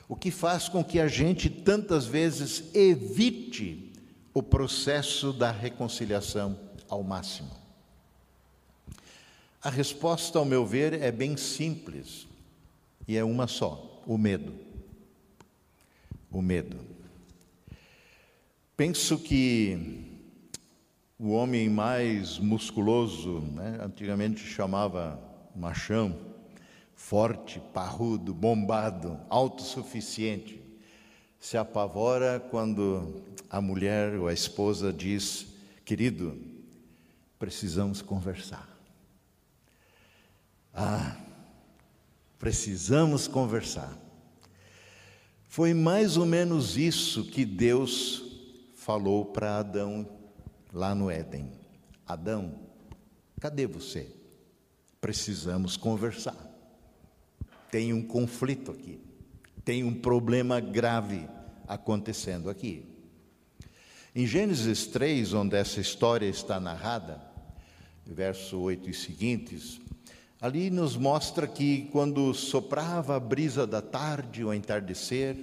O 0.07 0.15
que 0.15 0.29
faz 0.29 0.67
com 0.67 0.83
que 0.83 0.99
a 0.99 1.07
gente 1.07 1.49
tantas 1.49 2.05
vezes 2.05 2.75
evite 2.75 3.93
o 4.33 4.43
processo 4.43 5.31
da 5.31 5.51
reconciliação 5.51 6.59
ao 6.89 7.01
máximo? 7.01 7.49
A 9.63 9.69
resposta, 9.69 10.37
ao 10.37 10.45
meu 10.45 10.65
ver, 10.65 10.93
é 10.93 11.11
bem 11.11 11.37
simples 11.37 12.27
e 13.07 13.15
é 13.15 13.23
uma 13.23 13.47
só: 13.47 14.01
o 14.05 14.17
medo. 14.17 14.53
O 16.31 16.41
medo. 16.41 16.77
Penso 18.75 19.19
que 19.19 20.07
o 21.19 21.29
homem 21.29 21.69
mais 21.69 22.39
musculoso, 22.39 23.39
né, 23.53 23.79
antigamente 23.81 24.39
chamava 24.39 25.30
machão, 25.55 26.17
forte, 26.95 27.59
parrudo, 27.73 28.33
bombado, 28.33 29.19
autossuficiente, 29.29 30.61
se 31.39 31.57
apavora 31.57 32.39
quando 32.39 33.23
a 33.49 33.59
mulher 33.59 34.15
ou 34.17 34.27
a 34.27 34.33
esposa 34.33 34.93
diz: 34.93 35.47
Querido, 35.83 36.39
precisamos 37.39 38.01
conversar. 38.01 38.69
Ah, 40.73 41.17
precisamos 42.37 43.27
conversar. 43.27 43.97
Foi 45.49 45.73
mais 45.73 46.15
ou 46.15 46.25
menos 46.25 46.77
isso 46.77 47.25
que 47.25 47.43
Deus 47.43 48.23
falou 48.75 49.25
para 49.25 49.57
Adão 49.57 50.07
lá 50.71 50.95
no 50.95 51.09
Éden: 51.09 51.51
Adão, 52.07 52.59
cadê 53.39 53.65
você? 53.65 54.20
Precisamos 55.01 55.75
conversar. 55.75 56.37
Tem 57.71 57.91
um 57.91 58.03
conflito 58.03 58.69
aqui, 58.69 58.99
tem 59.65 59.83
um 59.83 59.95
problema 59.95 60.59
grave 60.59 61.27
acontecendo 61.67 62.51
aqui. 62.51 62.85
Em 64.13 64.27
Gênesis 64.27 64.85
3, 64.85 65.33
onde 65.33 65.55
essa 65.55 65.81
história 65.81 66.27
está 66.27 66.59
narrada, 66.59 67.19
verso 68.05 68.59
8 68.59 68.91
e 68.91 68.93
seguintes, 68.93 69.81
ali 70.39 70.69
nos 70.69 70.95
mostra 70.95 71.47
que 71.47 71.89
quando 71.91 72.31
soprava 72.35 73.15
a 73.15 73.19
brisa 73.19 73.65
da 73.65 73.81
tarde, 73.81 74.43
o 74.43 74.53
entardecer, 74.53 75.35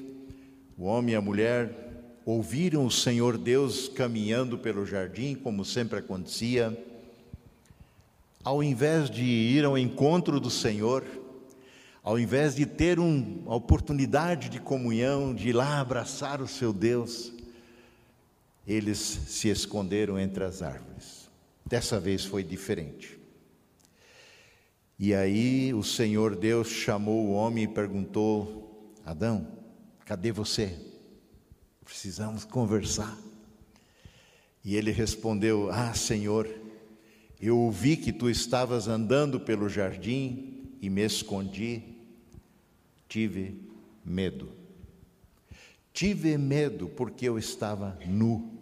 o 0.77 0.85
homem 0.85 1.15
e 1.15 1.17
a 1.17 1.21
mulher 1.21 1.89
ouviram 2.25 2.87
o 2.87 2.91
Senhor 2.91 3.37
Deus 3.37 3.89
caminhando 3.89 4.57
pelo 4.57 4.87
jardim, 4.87 5.35
como 5.35 5.65
sempre 5.65 5.99
acontecia, 5.99 6.79
ao 8.49 8.63
invés 8.63 9.11
de 9.11 9.25
ir 9.25 9.63
ao 9.67 9.77
encontro 9.77 10.41
do 10.41 10.49
Senhor, 10.49 11.05
ao 12.03 12.19
invés 12.19 12.55
de 12.55 12.65
ter 12.65 12.99
uma 12.99 13.55
oportunidade 13.55 14.49
de 14.49 14.59
comunhão, 14.59 15.35
de 15.35 15.51
ir 15.51 15.53
lá 15.53 15.79
abraçar 15.79 16.41
o 16.41 16.49
seu 16.49 16.73
Deus, 16.73 17.31
eles 18.67 18.99
se 18.99 19.51
esconderam 19.51 20.19
entre 20.19 20.45
as 20.45 20.63
árvores. 20.63 21.29
Dessa 21.67 22.01
vez 22.01 22.25
foi 22.25 22.43
diferente. 22.43 23.19
E 24.99 25.13
aí 25.13 25.75
o 25.75 25.83
Senhor 25.83 26.35
Deus 26.35 26.69
chamou 26.69 27.27
o 27.27 27.33
homem 27.33 27.65
e 27.65 27.69
perguntou: 27.69 28.95
Adão, 29.05 29.47
cadê 30.07 30.33
você? 30.33 30.75
precisamos 31.85 32.47
conversar. 32.47 33.15
E 34.65 34.75
ele 34.75 34.91
respondeu: 34.91 35.69
Ah, 35.71 35.93
Senhor, 35.93 36.49
eu 37.41 37.57
ouvi 37.57 37.97
que 37.97 38.13
tu 38.13 38.29
estavas 38.29 38.89
andando 38.89 39.39
pelo 39.39 39.69
jardim 39.69 40.77
e 40.81 40.91
me 40.91 41.05
escondi, 41.05 41.83
tive 43.09 43.61
medo. 44.05 44.53
Tive 45.93 46.37
medo 46.37 46.89
porque 46.89 47.29
eu 47.29 47.39
estava 47.39 47.99
nu. 48.07 48.59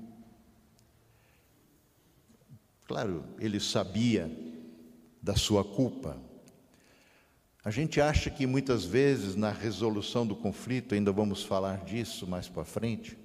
Claro, 2.86 3.24
ele 3.38 3.58
sabia 3.58 4.30
da 5.22 5.34
sua 5.34 5.64
culpa. 5.64 6.20
A 7.64 7.70
gente 7.70 8.00
acha 8.00 8.30
que 8.30 8.46
muitas 8.46 8.84
vezes 8.84 9.34
na 9.34 9.50
resolução 9.50 10.26
do 10.26 10.36
conflito, 10.36 10.94
ainda 10.94 11.10
vamos 11.10 11.42
falar 11.42 11.84
disso 11.84 12.26
mais 12.26 12.48
para 12.48 12.64
frente, 12.64 13.18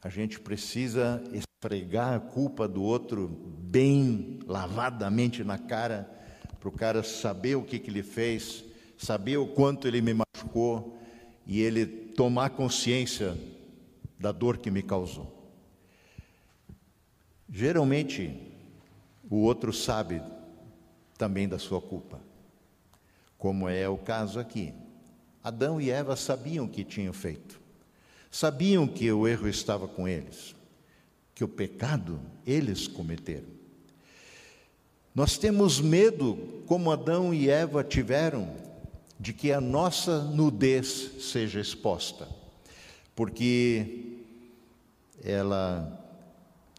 a 0.00 0.08
gente 0.08 0.40
precisa 0.40 1.22
esfregar 1.60 2.14
a 2.14 2.20
culpa 2.20 2.68
do 2.68 2.84
outro 2.84 3.26
bem 3.26 4.38
lavadamente 4.46 5.42
na 5.42 5.58
cara, 5.58 6.08
para 6.60 6.68
o 6.68 6.72
cara 6.72 7.02
saber 7.02 7.56
o 7.56 7.64
que, 7.64 7.80
que 7.80 7.90
ele 7.90 8.04
fez, 8.04 8.64
saber 8.96 9.38
o 9.38 9.46
quanto 9.48 9.88
ele 9.88 10.00
me 10.00 10.14
machucou 10.14 10.96
e 11.44 11.60
ele 11.60 11.84
tomar 11.84 12.50
consciência 12.50 13.36
da 14.20 14.30
dor 14.30 14.58
que 14.58 14.70
me 14.70 14.84
causou. 14.84 15.50
Geralmente, 17.50 18.40
o 19.28 19.38
outro 19.38 19.72
sabe 19.72 20.22
também 21.16 21.48
da 21.48 21.58
sua 21.58 21.80
culpa 21.80 22.20
como 23.36 23.68
é 23.68 23.88
o 23.88 23.96
caso 23.96 24.40
aqui. 24.40 24.74
Adão 25.42 25.80
e 25.80 25.90
Eva 25.90 26.16
sabiam 26.16 26.64
o 26.66 26.68
que 26.68 26.82
tinham 26.82 27.12
feito, 27.12 27.60
sabiam 28.30 28.86
que 28.86 29.10
o 29.12 29.26
erro 29.28 29.48
estava 29.48 29.86
com 29.86 30.08
eles, 30.08 30.56
que 31.38 31.44
o 31.44 31.48
pecado 31.48 32.20
eles 32.44 32.88
cometeram. 32.88 33.46
Nós 35.14 35.38
temos 35.38 35.80
medo, 35.80 36.36
como 36.66 36.90
Adão 36.90 37.32
e 37.32 37.48
Eva 37.48 37.84
tiveram, 37.84 38.56
de 39.20 39.32
que 39.32 39.52
a 39.52 39.60
nossa 39.60 40.24
nudez 40.24 41.12
seja 41.20 41.60
exposta, 41.60 42.28
porque 43.14 44.16
ela 45.22 46.04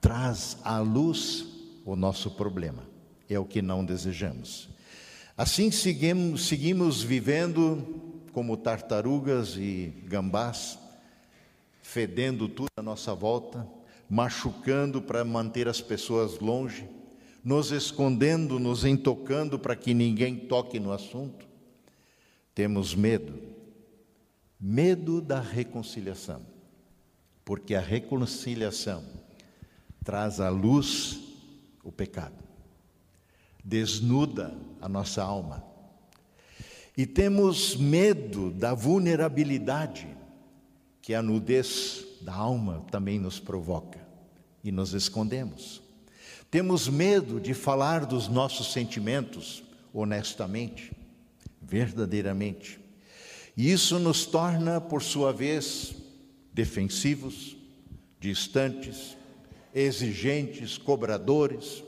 traz 0.02 0.58
à 0.62 0.80
luz 0.80 1.46
o 1.86 1.96
nosso 1.96 2.30
problema, 2.32 2.84
é 3.30 3.40
o 3.40 3.46
que 3.46 3.62
não 3.62 3.86
desejamos. 3.86 4.68
Assim 5.38 5.72
seguimos, 5.72 6.48
seguimos 6.48 7.02
vivendo 7.02 8.12
como 8.34 8.58
tartarugas 8.58 9.56
e 9.56 9.94
gambás, 10.06 10.78
fedendo 11.82 12.50
tudo 12.50 12.68
à 12.76 12.82
nossa 12.82 13.16
volta, 13.16 13.79
machucando 14.10 15.02
para 15.02 15.24
manter 15.24 15.68
as 15.68 15.80
pessoas 15.80 16.40
longe, 16.40 16.90
nos 17.44 17.72
escondendo, 17.72 18.60
nos 18.60 18.84
intocando 18.84 19.60
para 19.60 19.76
que 19.76 19.94
ninguém 19.94 20.36
toque 20.36 20.80
no 20.80 20.92
assunto. 20.92 21.48
Temos 22.56 22.96
medo, 22.96 23.40
medo 24.60 25.22
da 25.22 25.40
reconciliação, 25.40 26.42
porque 27.46 27.76
a 27.76 27.82
reconciliação 27.82 29.04
traz 30.04 30.40
à 30.40 30.50
luz 30.50 31.20
o 31.84 31.92
pecado 31.92 32.50
desnuda 33.64 34.52
a 34.82 34.90
nossa 34.90 35.22
alma. 35.22 35.64
E 36.98 37.06
temos 37.06 37.76
medo 37.76 38.52
da 38.52 38.74
vulnerabilidade 38.74 40.08
que 41.02 41.14
a 41.14 41.22
nudez 41.22 42.06
da 42.22 42.34
alma 42.34 42.86
também 42.92 43.20
nos 43.20 43.40
provoca 43.40 44.00
e 44.64 44.72
nos 44.72 44.94
escondemos. 44.94 45.82
Temos 46.52 46.88
medo 46.88 47.40
de 47.40 47.54
falar 47.54 48.06
dos 48.06 48.28
nossos 48.28 48.72
sentimentos 48.72 49.64
honestamente, 49.94 50.92
verdadeiramente. 51.62 52.80
E 53.56 53.72
isso 53.72 54.00
nos 54.00 54.26
torna, 54.26 54.80
por 54.80 55.02
sua 55.02 55.34
vez, 55.34 55.94
defensivos, 56.54 57.58
distantes, 58.20 59.18
exigentes, 59.74 60.78
cobradores 60.78 61.84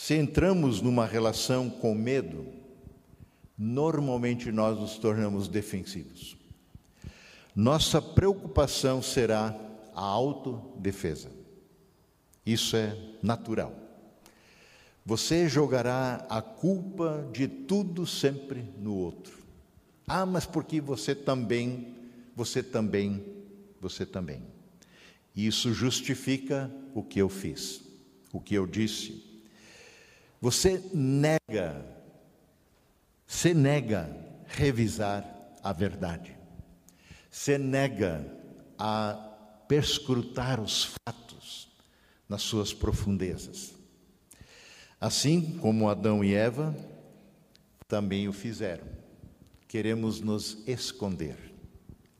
Se 0.00 0.14
entramos 0.14 0.80
numa 0.80 1.04
relação 1.04 1.68
com 1.68 1.94
medo, 1.94 2.46
normalmente 3.56 4.50
nós 4.50 4.80
nos 4.80 4.96
tornamos 4.96 5.46
defensivos. 5.46 6.39
Nossa 7.54 8.00
preocupação 8.00 9.02
será 9.02 9.54
a 9.94 10.02
autodefesa. 10.02 11.30
Isso 12.44 12.76
é 12.76 12.96
natural. 13.22 13.74
Você 15.04 15.48
jogará 15.48 16.26
a 16.28 16.40
culpa 16.40 17.28
de 17.32 17.48
tudo 17.48 18.06
sempre 18.06 18.62
no 18.78 18.94
outro. 18.94 19.38
Ah, 20.06 20.26
mas 20.26 20.46
porque 20.46 20.80
você 20.80 21.14
também, 21.14 21.96
você 22.34 22.62
também, 22.62 23.24
você 23.80 24.04
também. 24.04 24.42
Isso 25.34 25.72
justifica 25.72 26.70
o 26.94 27.02
que 27.02 27.20
eu 27.20 27.28
fiz, 27.28 27.82
o 28.32 28.40
que 28.40 28.54
eu 28.54 28.66
disse. 28.66 29.24
Você 30.40 30.82
nega, 30.92 31.84
você 33.26 33.54
nega 33.54 34.10
revisar 34.46 35.24
a 35.62 35.72
verdade. 35.72 36.39
Você 37.30 37.56
nega 37.56 38.26
a 38.76 39.14
perscrutar 39.68 40.60
os 40.60 40.96
fatos 41.06 41.68
nas 42.28 42.42
suas 42.42 42.72
profundezas. 42.72 43.72
Assim 45.00 45.58
como 45.58 45.88
Adão 45.88 46.24
e 46.24 46.34
Eva 46.34 46.76
também 47.86 48.28
o 48.28 48.32
fizeram. 48.32 48.86
Queremos 49.68 50.20
nos 50.20 50.58
esconder 50.66 51.54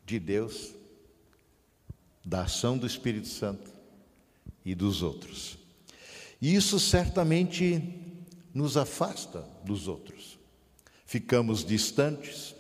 de 0.07 0.19
Deus, 0.19 0.75
da 2.25 2.43
ação 2.43 2.79
do 2.79 2.87
Espírito 2.87 3.29
Santo 3.29 3.71
e 4.65 4.75
dos 4.75 5.03
outros. 5.03 5.59
E 6.41 6.55
isso 6.55 6.79
certamente 6.79 7.83
nos 8.55 8.77
afasta 8.77 9.47
dos 9.65 9.89
outros. 9.89 10.39
Ficamos 11.05 11.65
distantes, 11.65 12.55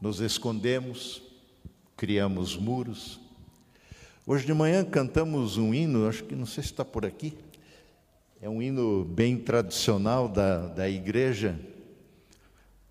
nos 0.00 0.20
escondemos, 0.20 1.22
criamos 1.96 2.54
muros. 2.56 3.18
Hoje 4.26 4.44
de 4.44 4.52
manhã 4.52 4.84
cantamos 4.84 5.56
um 5.56 5.72
hino, 5.72 6.06
acho 6.06 6.24
que 6.24 6.34
não 6.34 6.44
sei 6.44 6.62
se 6.62 6.70
está 6.70 6.84
por 6.84 7.06
aqui, 7.06 7.38
é 8.38 8.50
um 8.50 8.60
hino 8.60 9.02
bem 9.02 9.38
tradicional 9.38 10.28
da, 10.28 10.66
da 10.66 10.90
igreja. 10.90 11.58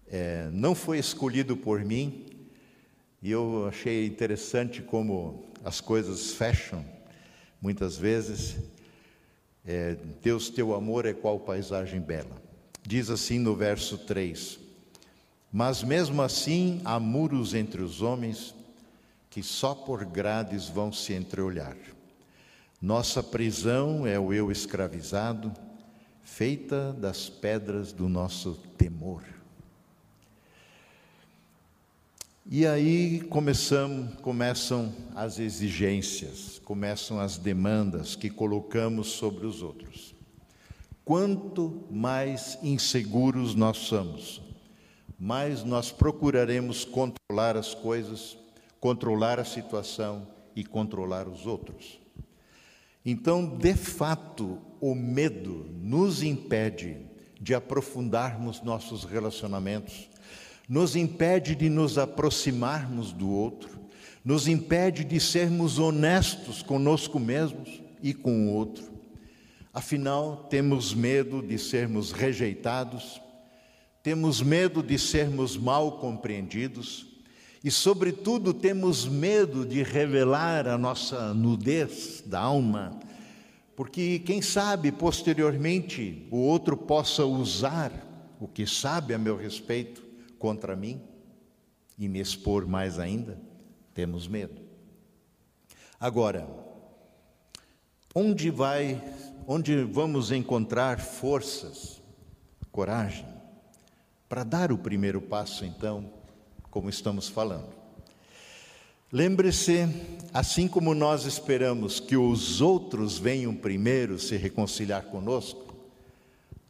É, 0.07 0.49
não 0.51 0.73
foi 0.73 0.97
escolhido 0.97 1.55
por 1.55 1.85
mim, 1.85 2.25
e 3.21 3.29
eu 3.29 3.67
achei 3.67 4.07
interessante 4.07 4.81
como 4.81 5.45
as 5.63 5.79
coisas 5.79 6.31
fecham, 6.31 6.83
muitas 7.61 7.95
vezes. 7.95 8.57
É, 9.63 9.97
Deus, 10.23 10.49
teu 10.49 10.73
amor 10.73 11.05
é 11.05 11.13
qual 11.13 11.39
paisagem 11.39 12.01
bela. 12.01 12.41
Diz 12.81 13.11
assim 13.11 13.37
no 13.37 13.55
verso 13.55 13.99
3: 13.99 14.57
Mas 15.51 15.83
mesmo 15.83 16.23
assim 16.23 16.81
há 16.83 16.99
muros 16.99 17.53
entre 17.53 17.83
os 17.83 18.01
homens 18.01 18.54
que 19.35 19.43
só 19.43 19.75
por 19.75 20.05
grades 20.05 20.69
vão 20.69 20.93
se 20.93 21.11
entreolhar. 21.11 21.75
Nossa 22.81 23.21
prisão 23.21 24.07
é 24.07 24.17
o 24.17 24.31
eu 24.31 24.49
escravizado, 24.49 25.51
feita 26.23 26.93
das 26.93 27.27
pedras 27.27 27.91
do 27.91 28.07
nosso 28.07 28.53
temor. 28.77 29.21
E 32.45 32.65
aí 32.65 33.19
começam, 33.23 34.07
começam 34.21 34.95
as 35.13 35.37
exigências, 35.37 36.61
começam 36.63 37.19
as 37.19 37.37
demandas 37.37 38.15
que 38.15 38.29
colocamos 38.29 39.07
sobre 39.07 39.45
os 39.45 39.61
outros. 39.61 40.15
Quanto 41.03 41.83
mais 41.91 42.57
inseguros 42.63 43.53
nós 43.53 43.79
somos, 43.79 44.41
mais 45.19 45.61
nós 45.61 45.91
procuraremos 45.91 46.85
controlar 46.85 47.57
as 47.57 47.73
coisas, 47.73 48.37
controlar 48.85 49.39
a 49.39 49.43
situação 49.43 50.27
e 50.55 50.63
controlar 50.63 51.27
os 51.27 51.47
outros. 51.47 51.99
Então, 53.03 53.57
de 53.57 53.73
fato, 53.73 54.59
o 54.79 54.93
medo 54.93 55.65
nos 55.81 56.21
impede 56.21 56.97
de 57.41 57.55
aprofundarmos 57.55 58.61
nossos 58.61 59.03
relacionamentos, 59.03 60.07
nos 60.69 60.95
impede 60.95 61.55
de 61.55 61.67
nos 61.67 61.97
aproximarmos 61.97 63.11
do 63.11 63.27
outro, 63.27 63.71
nos 64.23 64.47
impede 64.47 65.03
de 65.03 65.19
sermos 65.19 65.79
honestos 65.79 66.61
conosco 66.61 67.19
mesmos 67.19 67.81
e 68.03 68.13
com 68.13 68.49
o 68.49 68.53
outro. 68.53 68.85
Afinal, 69.73 70.45
temos 70.47 70.93
medo 70.93 71.41
de 71.41 71.57
sermos 71.57 72.11
rejeitados, 72.11 73.19
temos 74.03 74.43
medo 74.43 74.83
de 74.83 74.99
sermos 74.99 75.57
mal 75.57 75.93
compreendidos 75.93 77.14
e, 77.65 77.71
sobretudo, 77.71 78.53
temos 78.53 79.07
medo 79.07 79.65
de 79.65 79.81
revelar 79.81 80.67
a 80.67 80.77
nossa 80.77 81.33
nudez 81.33 82.21
da 82.23 82.39
alma, 82.39 82.99
porque, 83.75 84.19
quem 84.19 84.39
sabe, 84.39 84.91
posteriormente, 84.91 86.27
o 86.29 86.37
outro 86.37 86.77
possa 86.77 87.25
usar 87.25 87.91
o 88.39 88.47
que 88.47 88.67
sabe 88.67 89.15
a 89.15 89.17
meu 89.17 89.35
respeito 89.35 90.03
contra 90.37 90.75
mim 90.75 91.01
e 91.97 92.07
me 92.07 92.19
expor 92.19 92.67
mais 92.67 92.99
ainda. 92.99 93.41
Temos 93.95 94.27
medo. 94.27 94.61
Agora, 95.99 96.47
onde 98.13 98.51
vai, 98.51 99.01
onde 99.47 99.83
vamos 99.85 100.31
encontrar 100.31 100.99
forças, 100.99 101.99
coragem, 102.71 103.25
para 104.29 104.43
dar 104.43 104.71
o 104.71 104.77
primeiro 104.77 105.19
passo, 105.19 105.65
então, 105.65 106.13
como 106.75 106.89
estamos 106.89 107.29
falando. 107.29 107.69
Lembre-se, 109.09 109.87
assim 110.33 110.67
como 110.67 110.93
nós 110.93 111.23
esperamos 111.23 112.01
que 112.01 112.17
os 112.17 112.59
outros 112.59 113.17
venham 113.17 113.55
primeiro 113.55 114.19
se 114.19 114.35
reconciliar 114.35 115.05
conosco, 115.05 115.73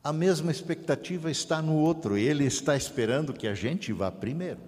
a 0.04 0.13
mesma 0.13 0.52
expectativa 0.52 1.32
está 1.32 1.60
no 1.60 1.74
outro, 1.74 2.15
ele 2.15 2.46
está 2.46 2.78
esperando 2.78 3.34
que 3.34 3.48
a 3.48 3.56
gente 3.56 3.91
vá 3.91 4.12
primeiro. 4.12 4.60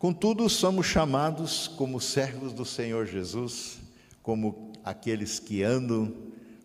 Contudo, 0.00 0.48
somos 0.48 0.86
chamados 0.86 1.68
como 1.68 2.00
servos 2.00 2.52
do 2.52 2.64
Senhor 2.64 3.06
Jesus, 3.06 3.78
como 4.20 4.72
aqueles 4.82 5.38
que 5.38 5.62
andam 5.62 6.12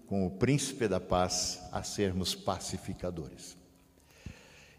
com 0.08 0.26
o 0.26 0.32
príncipe 0.32 0.88
da 0.88 1.00
paz, 1.00 1.62
a 1.72 1.84
sermos 1.84 2.34
pacificadores. 2.34 3.57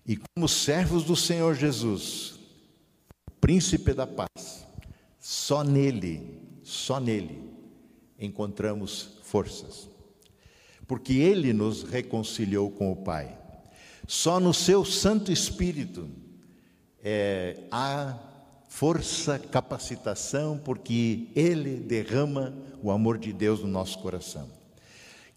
E 0.09 0.17
como 0.17 0.49
servos 0.49 1.05
do 1.05 1.15
Senhor 1.15 1.55
Jesus, 1.55 2.41
príncipe 3.43 3.93
da 3.93 4.07
paz, 4.07 4.67
só 5.21 5.63
nele, 5.63 6.41
só 6.63 6.99
nele 6.99 7.43
encontramos 8.19 9.19
forças. 9.23 9.87
Porque 10.87 11.13
ele 11.13 11.53
nos 11.53 11.83
reconciliou 11.83 12.71
com 12.71 12.91
o 12.91 12.97
Pai. 12.97 13.39
Só 14.07 14.41
no 14.41 14.55
seu 14.55 14.83
Santo 14.83 15.31
Espírito 15.31 16.09
é, 17.05 17.65
há 17.71 18.19
força, 18.67 19.39
capacitação, 19.39 20.59
porque 20.59 21.29
ele 21.37 21.77
derrama 21.77 22.57
o 22.83 22.91
amor 22.91 23.19
de 23.19 23.31
Deus 23.31 23.61
no 23.61 23.69
nosso 23.69 23.99
coração. 23.99 24.49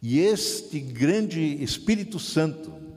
E 0.02 0.20
este 0.20 0.80
grande 0.80 1.62
Espírito 1.62 2.18
Santo, 2.18 2.91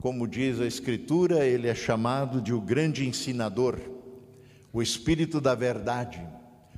como 0.00 0.26
diz 0.26 0.60
a 0.60 0.66
Escritura, 0.66 1.46
ele 1.46 1.68
é 1.68 1.74
chamado 1.74 2.40
de 2.40 2.52
o 2.52 2.60
grande 2.60 3.06
ensinador, 3.06 3.80
o 4.72 4.82
Espírito 4.82 5.40
da 5.40 5.54
verdade, 5.54 6.20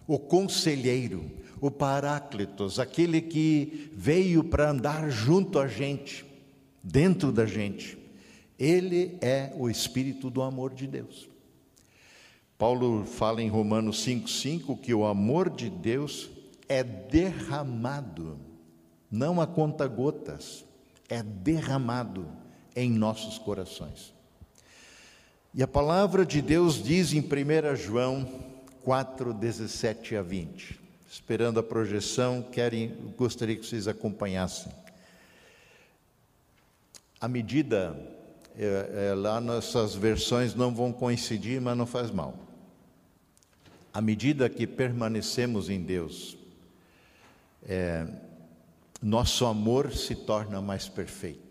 o 0.06 0.18
conselheiro, 0.18 1.30
o 1.60 1.70
Paráclitos, 1.70 2.78
aquele 2.78 3.20
que 3.20 3.90
veio 3.94 4.44
para 4.44 4.70
andar 4.70 5.10
junto 5.10 5.58
a 5.58 5.66
gente, 5.66 6.24
dentro 6.82 7.32
da 7.32 7.44
gente. 7.44 7.98
Ele 8.58 9.18
é 9.20 9.52
o 9.56 9.68
Espírito 9.68 10.30
do 10.30 10.40
amor 10.40 10.72
de 10.72 10.86
Deus. 10.86 11.28
Paulo 12.56 13.04
fala 13.04 13.42
em 13.42 13.48
Romanos 13.48 14.04
5,5 14.04 14.80
que 14.80 14.94
o 14.94 15.04
amor 15.04 15.50
de 15.50 15.68
Deus 15.68 16.30
é 16.68 16.82
derramado, 16.82 18.38
não 19.10 19.40
a 19.40 19.46
conta 19.46 19.86
gotas, 19.86 20.64
é 21.08 21.22
derramado 21.22 22.26
em 22.78 22.90
nossos 22.90 23.38
corações. 23.38 24.14
E 25.52 25.62
a 25.62 25.66
palavra 25.66 26.24
de 26.24 26.40
Deus 26.40 26.82
diz 26.82 27.12
em 27.12 27.20
1 27.20 27.76
João 27.76 28.28
4, 28.84 29.34
17 29.34 30.16
a 30.16 30.22
20. 30.22 30.78
Esperando 31.10 31.58
a 31.58 31.62
projeção, 31.62 32.42
querem, 32.42 32.94
gostaria 33.16 33.56
que 33.56 33.66
vocês 33.66 33.88
acompanhassem. 33.88 34.70
A 37.20 37.26
medida, 37.26 37.98
é, 38.56 39.08
é, 39.10 39.14
lá 39.14 39.40
nossas 39.40 39.94
versões 39.94 40.54
não 40.54 40.72
vão 40.72 40.92
coincidir, 40.92 41.60
mas 41.60 41.76
não 41.76 41.86
faz 41.86 42.10
mal. 42.10 42.38
À 43.92 44.00
medida 44.00 44.48
que 44.48 44.66
permanecemos 44.66 45.68
em 45.68 45.82
Deus, 45.82 46.36
é, 47.66 48.06
nosso 49.02 49.46
amor 49.46 49.92
se 49.92 50.14
torna 50.14 50.60
mais 50.60 50.88
perfeito. 50.88 51.48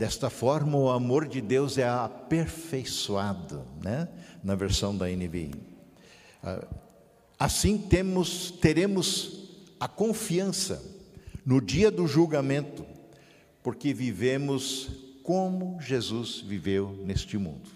Desta 0.00 0.30
forma, 0.30 0.78
o 0.78 0.88
amor 0.88 1.28
de 1.28 1.42
Deus 1.42 1.76
é 1.76 1.86
aperfeiçoado, 1.86 3.66
né? 3.84 4.08
na 4.42 4.54
versão 4.54 4.96
da 4.96 5.06
NVI. 5.06 5.50
Ah, 6.42 6.66
assim 7.38 7.76
temos, 7.76 8.50
teremos 8.50 9.50
a 9.78 9.86
confiança 9.86 10.82
no 11.44 11.60
dia 11.60 11.90
do 11.90 12.06
julgamento, 12.06 12.86
porque 13.62 13.92
vivemos 13.92 14.88
como 15.22 15.78
Jesus 15.82 16.40
viveu 16.40 16.98
neste 17.04 17.36
mundo. 17.36 17.68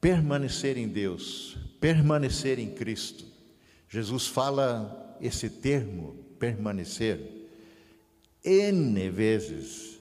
Permanecer 0.00 0.76
em 0.76 0.88
Deus, 0.88 1.56
permanecer 1.80 2.58
em 2.58 2.70
Cristo. 2.74 3.24
Jesus 3.88 4.26
fala 4.26 5.16
esse 5.20 5.48
termo, 5.48 6.16
permanecer, 6.36 7.46
N 8.42 9.08
vezes 9.10 9.99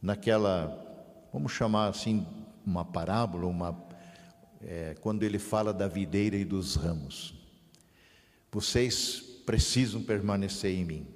naquela, 0.00 0.84
vamos 1.32 1.52
chamar 1.52 1.88
assim, 1.88 2.26
uma 2.64 2.84
parábola, 2.84 3.46
uma, 3.46 3.86
é, 4.60 4.96
quando 5.00 5.22
ele 5.22 5.38
fala 5.38 5.72
da 5.72 5.88
videira 5.88 6.36
e 6.36 6.44
dos 6.44 6.74
ramos. 6.74 7.34
Vocês 8.50 9.20
precisam 9.44 10.02
permanecer 10.02 10.72
em 10.72 10.84
mim, 10.84 11.06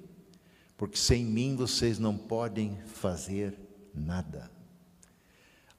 porque 0.77 0.97
sem 0.97 1.25
mim 1.25 1.57
vocês 1.57 1.99
não 1.99 2.17
podem 2.17 2.79
fazer 2.87 3.59
nada. 3.95 4.51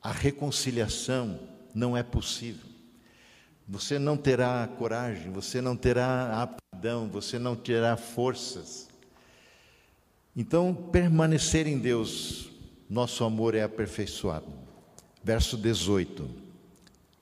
A 0.01 0.11
reconciliação 0.11 1.39
não 1.73 1.95
é 1.95 2.03
possível. 2.03 2.73
Você 3.67 3.97
não 3.97 4.17
terá 4.17 4.67
coragem, 4.77 5.31
você 5.31 5.61
não 5.61 5.75
terá 5.75 6.41
aptidão, 6.41 7.07
você 7.07 7.39
não 7.39 7.55
terá 7.55 7.95
forças. 7.95 8.89
Então, 10.35 10.73
permanecer 10.73 11.67
em 11.67 11.77
Deus, 11.77 12.49
nosso 12.93 13.23
amor 13.23 13.55
é 13.55 13.63
aperfeiçoado. 13.63 14.45
Verso 15.23 15.57
18: 15.57 16.29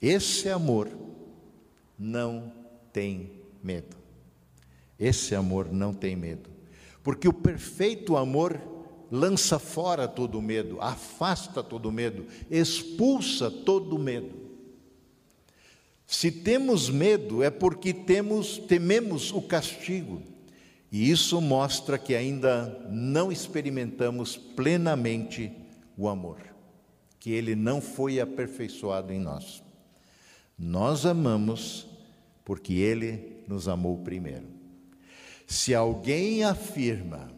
Esse 0.00 0.50
amor 0.50 0.88
não 1.98 2.52
tem 2.92 3.30
medo. 3.62 3.96
Esse 4.98 5.34
amor 5.34 5.72
não 5.72 5.94
tem 5.94 6.14
medo, 6.14 6.50
porque 7.02 7.26
o 7.26 7.32
perfeito 7.32 8.16
amor 8.16 8.60
lança 9.10 9.58
fora 9.58 10.06
todo 10.06 10.40
medo, 10.42 10.78
afasta 10.80 11.62
todo 11.62 11.90
medo, 11.90 12.26
expulsa 12.50 13.50
todo 13.50 13.98
medo. 13.98 14.42
Se 16.06 16.30
temos 16.30 16.90
medo 16.90 17.42
é 17.42 17.50
porque 17.50 17.94
temos 17.94 18.58
tememos 18.58 19.32
o 19.32 19.40
castigo. 19.40 20.22
E 20.90 21.10
isso 21.10 21.40
mostra 21.40 21.96
que 21.96 22.14
ainda 22.14 22.86
não 22.90 23.32
experimentamos 23.32 24.36
plenamente 24.36 25.50
o 25.96 26.08
amor, 26.08 26.40
que 27.18 27.30
ele 27.30 27.54
não 27.54 27.80
foi 27.80 28.20
aperfeiçoado 28.20 29.12
em 29.12 29.20
nós. 29.20 29.62
Nós 30.58 31.06
amamos 31.06 31.86
porque 32.44 32.74
ele 32.74 33.44
nos 33.48 33.68
amou 33.68 33.98
primeiro. 33.98 34.46
Se 35.46 35.74
alguém 35.74 36.44
afirma 36.44 37.30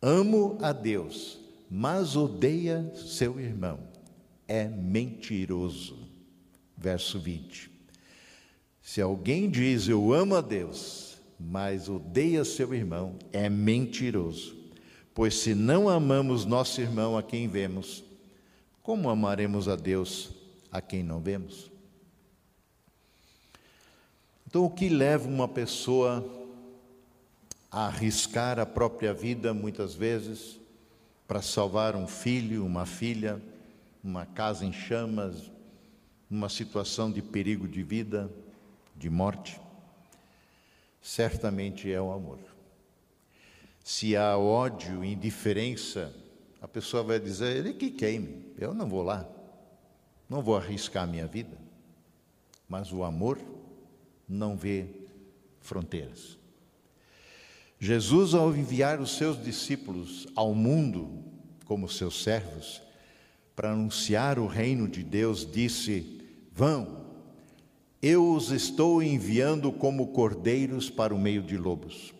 Amo 0.00 0.56
a 0.62 0.72
Deus, 0.72 1.40
mas 1.68 2.14
odeia 2.14 2.92
seu 2.94 3.40
irmão. 3.40 3.80
É 4.46 4.68
mentiroso. 4.68 6.08
Verso 6.76 7.18
20. 7.18 7.68
Se 8.80 9.02
alguém 9.02 9.50
diz 9.50 9.88
eu 9.88 10.12
amo 10.12 10.36
a 10.36 10.40
Deus, 10.40 11.18
mas 11.38 11.88
odeia 11.88 12.44
seu 12.44 12.72
irmão, 12.72 13.18
é 13.32 13.50
mentiroso. 13.50 14.56
Pois 15.18 15.34
se 15.34 15.52
não 15.52 15.88
amamos 15.88 16.44
nosso 16.44 16.80
irmão 16.80 17.18
a 17.18 17.24
quem 17.24 17.48
vemos, 17.48 18.04
como 18.84 19.10
amaremos 19.10 19.66
a 19.66 19.74
Deus 19.74 20.30
a 20.70 20.80
quem 20.80 21.02
não 21.02 21.18
vemos? 21.18 21.72
Então, 24.46 24.64
o 24.64 24.70
que 24.70 24.88
leva 24.88 25.26
uma 25.26 25.48
pessoa 25.48 26.24
a 27.68 27.86
arriscar 27.86 28.60
a 28.60 28.64
própria 28.64 29.12
vida, 29.12 29.52
muitas 29.52 29.92
vezes, 29.92 30.60
para 31.26 31.42
salvar 31.42 31.96
um 31.96 32.06
filho, 32.06 32.64
uma 32.64 32.86
filha, 32.86 33.42
uma 34.04 34.24
casa 34.24 34.64
em 34.64 34.72
chamas, 34.72 35.50
uma 36.30 36.48
situação 36.48 37.10
de 37.10 37.22
perigo 37.22 37.66
de 37.66 37.82
vida, 37.82 38.30
de 38.94 39.10
morte, 39.10 39.60
certamente 41.02 41.90
é 41.90 42.00
o 42.00 42.12
amor. 42.12 42.47
Se 43.88 44.14
há 44.14 44.36
ódio, 44.36 45.02
indiferença, 45.02 46.14
a 46.60 46.68
pessoa 46.68 47.02
vai 47.02 47.18
dizer: 47.18 47.56
ele 47.56 47.72
que 47.72 47.90
queime, 47.90 48.44
eu 48.58 48.74
não 48.74 48.86
vou 48.86 49.02
lá, 49.02 49.26
não 50.28 50.42
vou 50.42 50.58
arriscar 50.58 51.04
a 51.04 51.06
minha 51.06 51.26
vida. 51.26 51.56
Mas 52.68 52.92
o 52.92 53.02
amor 53.02 53.40
não 54.28 54.58
vê 54.58 54.88
fronteiras. 55.62 56.36
Jesus, 57.80 58.34
ao 58.34 58.54
enviar 58.54 59.00
os 59.00 59.16
seus 59.16 59.42
discípulos 59.42 60.26
ao 60.36 60.54
mundo 60.54 61.24
como 61.64 61.88
seus 61.88 62.22
servos, 62.22 62.82
para 63.56 63.72
anunciar 63.72 64.38
o 64.38 64.46
reino 64.46 64.86
de 64.86 65.02
Deus, 65.02 65.50
disse: 65.50 66.20
Vão, 66.52 67.06
eu 68.02 68.34
os 68.34 68.50
estou 68.50 69.02
enviando 69.02 69.72
como 69.72 70.08
cordeiros 70.08 70.90
para 70.90 71.14
o 71.14 71.18
meio 71.18 71.42
de 71.42 71.56
lobos. 71.56 72.17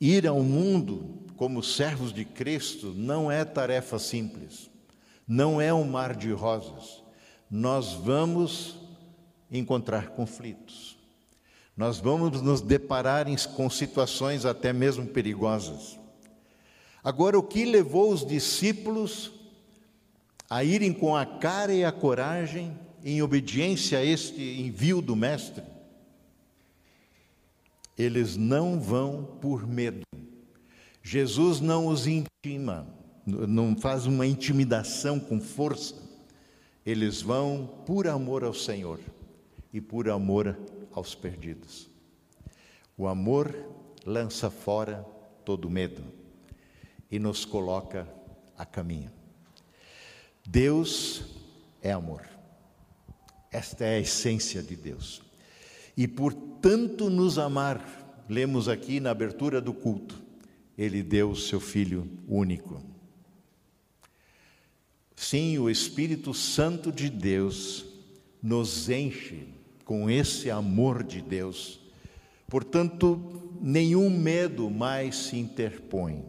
Ir 0.00 0.26
ao 0.26 0.42
mundo 0.42 1.26
como 1.36 1.62
servos 1.62 2.12
de 2.12 2.24
Cristo 2.24 2.94
não 2.96 3.30
é 3.30 3.44
tarefa 3.44 3.98
simples, 3.98 4.70
não 5.28 5.60
é 5.60 5.74
um 5.74 5.84
mar 5.84 6.16
de 6.16 6.32
rosas. 6.32 7.02
Nós 7.50 7.92
vamos 7.92 8.76
encontrar 9.50 10.10
conflitos, 10.10 10.96
nós 11.76 11.98
vamos 11.98 12.40
nos 12.40 12.62
deparar 12.62 13.26
com 13.56 13.68
situações 13.68 14.46
até 14.46 14.72
mesmo 14.72 15.06
perigosas. 15.06 15.98
Agora, 17.02 17.38
o 17.38 17.42
que 17.42 17.64
levou 17.64 18.12
os 18.12 18.26
discípulos 18.26 19.32
a 20.48 20.64
irem 20.64 20.92
com 20.92 21.14
a 21.14 21.26
cara 21.26 21.74
e 21.74 21.84
a 21.84 21.92
coragem 21.92 22.78
em 23.04 23.22
obediência 23.22 23.98
a 23.98 24.04
este 24.04 24.42
envio 24.60 25.02
do 25.02 25.16
Mestre? 25.16 25.64
Eles 27.96 28.36
não 28.36 28.80
vão 28.80 29.24
por 29.40 29.66
medo. 29.66 30.02
Jesus 31.02 31.60
não 31.60 31.86
os 31.86 32.06
intima, 32.06 32.86
não 33.26 33.76
faz 33.76 34.06
uma 34.06 34.26
intimidação 34.26 35.18
com 35.18 35.40
força. 35.40 35.94
Eles 36.84 37.20
vão 37.20 37.82
por 37.86 38.06
amor 38.06 38.44
ao 38.44 38.54
Senhor 38.54 39.00
e 39.72 39.80
por 39.80 40.08
amor 40.08 40.58
aos 40.92 41.14
perdidos. 41.14 41.88
O 42.96 43.06
amor 43.06 43.54
lança 44.04 44.50
fora 44.50 45.04
todo 45.44 45.70
medo 45.70 46.02
e 47.10 47.18
nos 47.18 47.44
coloca 47.44 48.08
a 48.56 48.64
caminho. 48.64 49.10
Deus 50.46 51.24
é 51.82 51.92
amor. 51.92 52.28
Esta 53.50 53.84
é 53.84 53.96
a 53.96 54.00
essência 54.00 54.62
de 54.62 54.76
Deus. 54.76 55.22
E 55.96 56.06
por 56.06 56.32
tanto 56.32 57.10
nos 57.10 57.38
amar, 57.38 58.24
lemos 58.28 58.68
aqui 58.68 59.00
na 59.00 59.10
abertura 59.10 59.60
do 59.60 59.72
culto, 59.72 60.22
ele 60.76 61.02
deu 61.02 61.30
o 61.30 61.36
seu 61.36 61.60
filho 61.60 62.08
único. 62.28 62.82
Sim, 65.16 65.58
o 65.58 65.68
Espírito 65.68 66.32
Santo 66.32 66.90
de 66.90 67.10
Deus 67.10 67.84
nos 68.42 68.88
enche 68.88 69.48
com 69.84 70.08
esse 70.08 70.50
amor 70.50 71.04
de 71.04 71.20
Deus. 71.20 71.80
Portanto, 72.48 73.50
nenhum 73.60 74.08
medo 74.08 74.70
mais 74.70 75.16
se 75.16 75.36
interpõe, 75.36 76.24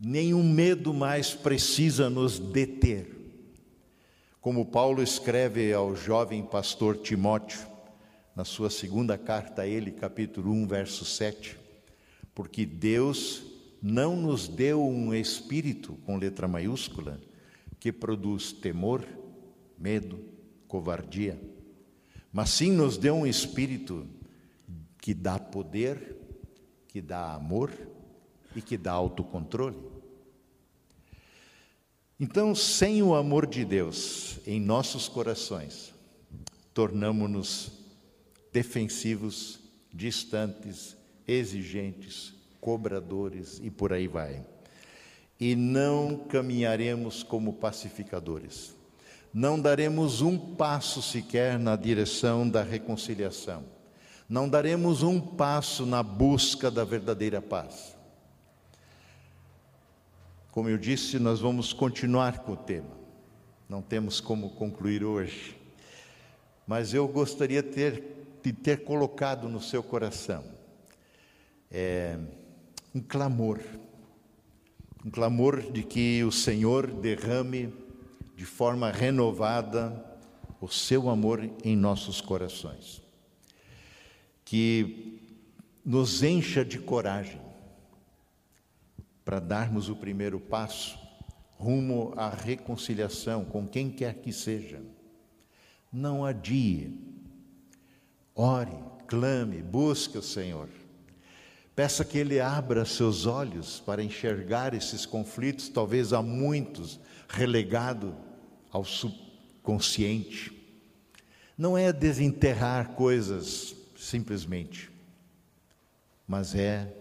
nenhum 0.00 0.42
medo 0.42 0.94
mais 0.94 1.34
precisa 1.34 2.08
nos 2.08 2.38
deter. 2.38 3.14
Como 4.40 4.64
Paulo 4.64 5.02
escreve 5.02 5.72
ao 5.72 5.94
jovem 5.94 6.42
pastor 6.42 6.96
Timóteo, 6.96 7.73
na 8.34 8.44
sua 8.44 8.70
segunda 8.70 9.16
carta 9.16 9.62
a 9.62 9.66
ele, 9.66 9.90
capítulo 9.90 10.52
1, 10.52 10.66
verso 10.66 11.04
7, 11.04 11.56
porque 12.34 12.66
Deus 12.66 13.42
não 13.80 14.16
nos 14.16 14.48
deu 14.48 14.84
um 14.84 15.14
espírito 15.14 15.94
com 16.04 16.16
letra 16.16 16.48
maiúscula 16.48 17.20
que 17.78 17.92
produz 17.92 18.52
temor, 18.52 19.06
medo, 19.78 20.18
covardia 20.66 21.38
mas 22.34 22.50
sim 22.50 22.72
nos 22.72 22.98
deu 22.98 23.14
um 23.14 23.24
espírito 23.24 24.08
que 25.00 25.14
dá 25.14 25.38
poder, 25.38 26.16
que 26.88 27.00
dá 27.00 27.32
amor 27.32 27.70
e 28.56 28.60
que 28.60 28.76
dá 28.76 28.90
autocontrole. 28.90 29.78
Então, 32.18 32.52
sem 32.52 33.00
o 33.04 33.14
amor 33.14 33.46
de 33.46 33.64
Deus 33.64 34.40
em 34.44 34.60
nossos 34.60 35.06
corações, 35.08 35.94
tornamos-nos 36.74 37.83
defensivos, 38.54 39.58
distantes, 39.92 40.96
exigentes, 41.26 42.32
cobradores 42.60 43.60
e 43.60 43.68
por 43.68 43.92
aí 43.92 44.06
vai. 44.06 44.46
E 45.40 45.56
não 45.56 46.18
caminharemos 46.28 47.24
como 47.24 47.54
pacificadores. 47.54 48.72
Não 49.32 49.60
daremos 49.60 50.20
um 50.20 50.38
passo 50.54 51.02
sequer 51.02 51.58
na 51.58 51.74
direção 51.74 52.48
da 52.48 52.62
reconciliação. 52.62 53.64
Não 54.28 54.48
daremos 54.48 55.02
um 55.02 55.20
passo 55.20 55.84
na 55.84 56.00
busca 56.00 56.70
da 56.70 56.84
verdadeira 56.84 57.42
paz. 57.42 57.96
Como 60.52 60.68
eu 60.68 60.78
disse, 60.78 61.18
nós 61.18 61.40
vamos 61.40 61.72
continuar 61.72 62.38
com 62.38 62.52
o 62.52 62.56
tema. 62.56 62.96
Não 63.68 63.82
temos 63.82 64.20
como 64.20 64.50
concluir 64.50 65.02
hoje. 65.02 65.56
Mas 66.64 66.94
eu 66.94 67.06
gostaria 67.08 67.62
ter, 67.62 68.13
de 68.44 68.52
ter 68.52 68.84
colocado 68.84 69.48
no 69.48 69.60
seu 69.60 69.82
coração 69.82 70.44
é, 71.70 72.16
um 72.94 73.00
clamor, 73.00 73.58
um 75.04 75.10
clamor 75.10 75.72
de 75.72 75.82
que 75.82 76.22
o 76.22 76.30
Senhor 76.30 76.86
derrame 76.86 77.74
de 78.36 78.44
forma 78.44 78.92
renovada 78.92 80.04
o 80.60 80.68
seu 80.68 81.10
amor 81.10 81.50
em 81.64 81.74
nossos 81.74 82.20
corações, 82.20 83.02
que 84.44 85.20
nos 85.84 86.22
encha 86.22 86.64
de 86.64 86.78
coragem 86.78 87.40
para 89.24 89.40
darmos 89.40 89.88
o 89.88 89.96
primeiro 89.96 90.38
passo 90.38 90.96
rumo 91.58 92.12
à 92.16 92.28
reconciliação 92.28 93.44
com 93.44 93.66
quem 93.66 93.90
quer 93.90 94.14
que 94.20 94.32
seja. 94.32 94.80
Não 95.92 96.24
adie, 96.24 97.13
ore, 98.34 98.76
clame, 99.06 99.62
busque 99.62 100.18
o 100.18 100.22
Senhor. 100.22 100.68
Peça 101.74 102.04
que 102.04 102.18
Ele 102.18 102.40
abra 102.40 102.84
seus 102.84 103.26
olhos 103.26 103.80
para 103.80 104.02
enxergar 104.02 104.74
esses 104.74 105.04
conflitos, 105.04 105.68
talvez 105.68 106.12
há 106.12 106.22
muitos 106.22 107.00
relegado 107.28 108.14
ao 108.70 108.84
subconsciente. 108.84 110.52
Não 111.56 111.76
é 111.76 111.92
desenterrar 111.92 112.90
coisas 112.90 113.74
simplesmente, 113.96 114.90
mas 116.26 116.54
é 116.54 116.92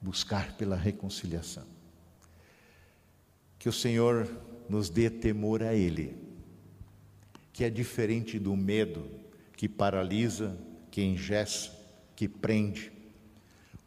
buscar 0.00 0.56
pela 0.56 0.76
reconciliação. 0.76 1.64
Que 3.58 3.68
o 3.68 3.72
Senhor 3.72 4.28
nos 4.68 4.88
dê 4.88 5.08
temor 5.08 5.62
a 5.62 5.74
Ele, 5.74 6.16
que 7.52 7.64
é 7.64 7.70
diferente 7.70 8.38
do 8.38 8.56
medo 8.56 9.10
que 9.56 9.68
paralisa, 9.68 10.58
que 10.94 11.02
engessa, 11.02 11.72
que 12.14 12.28
prende. 12.28 12.92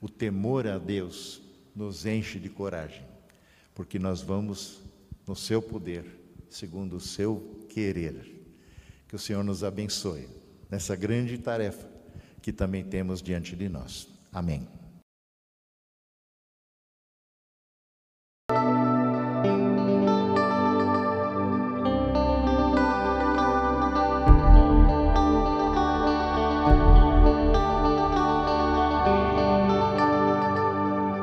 O 0.01 0.09
temor 0.09 0.67
a 0.67 0.77
Deus 0.77 1.41
nos 1.73 2.05
enche 2.05 2.37
de 2.37 2.49
coragem, 2.49 3.01
porque 3.73 3.97
nós 3.97 4.21
vamos 4.21 4.81
no 5.25 5.33
seu 5.33 5.61
poder, 5.61 6.03
segundo 6.49 6.97
o 6.97 6.99
seu 6.99 7.65
querer. 7.69 8.45
Que 9.07 9.15
o 9.15 9.19
Senhor 9.19 9.41
nos 9.41 9.63
abençoe 9.63 10.27
nessa 10.69 10.97
grande 10.97 11.37
tarefa 11.37 11.89
que 12.41 12.51
também 12.51 12.83
temos 12.83 13.21
diante 13.21 13.55
de 13.55 13.69
nós. 13.69 14.09
Amém. 14.29 14.67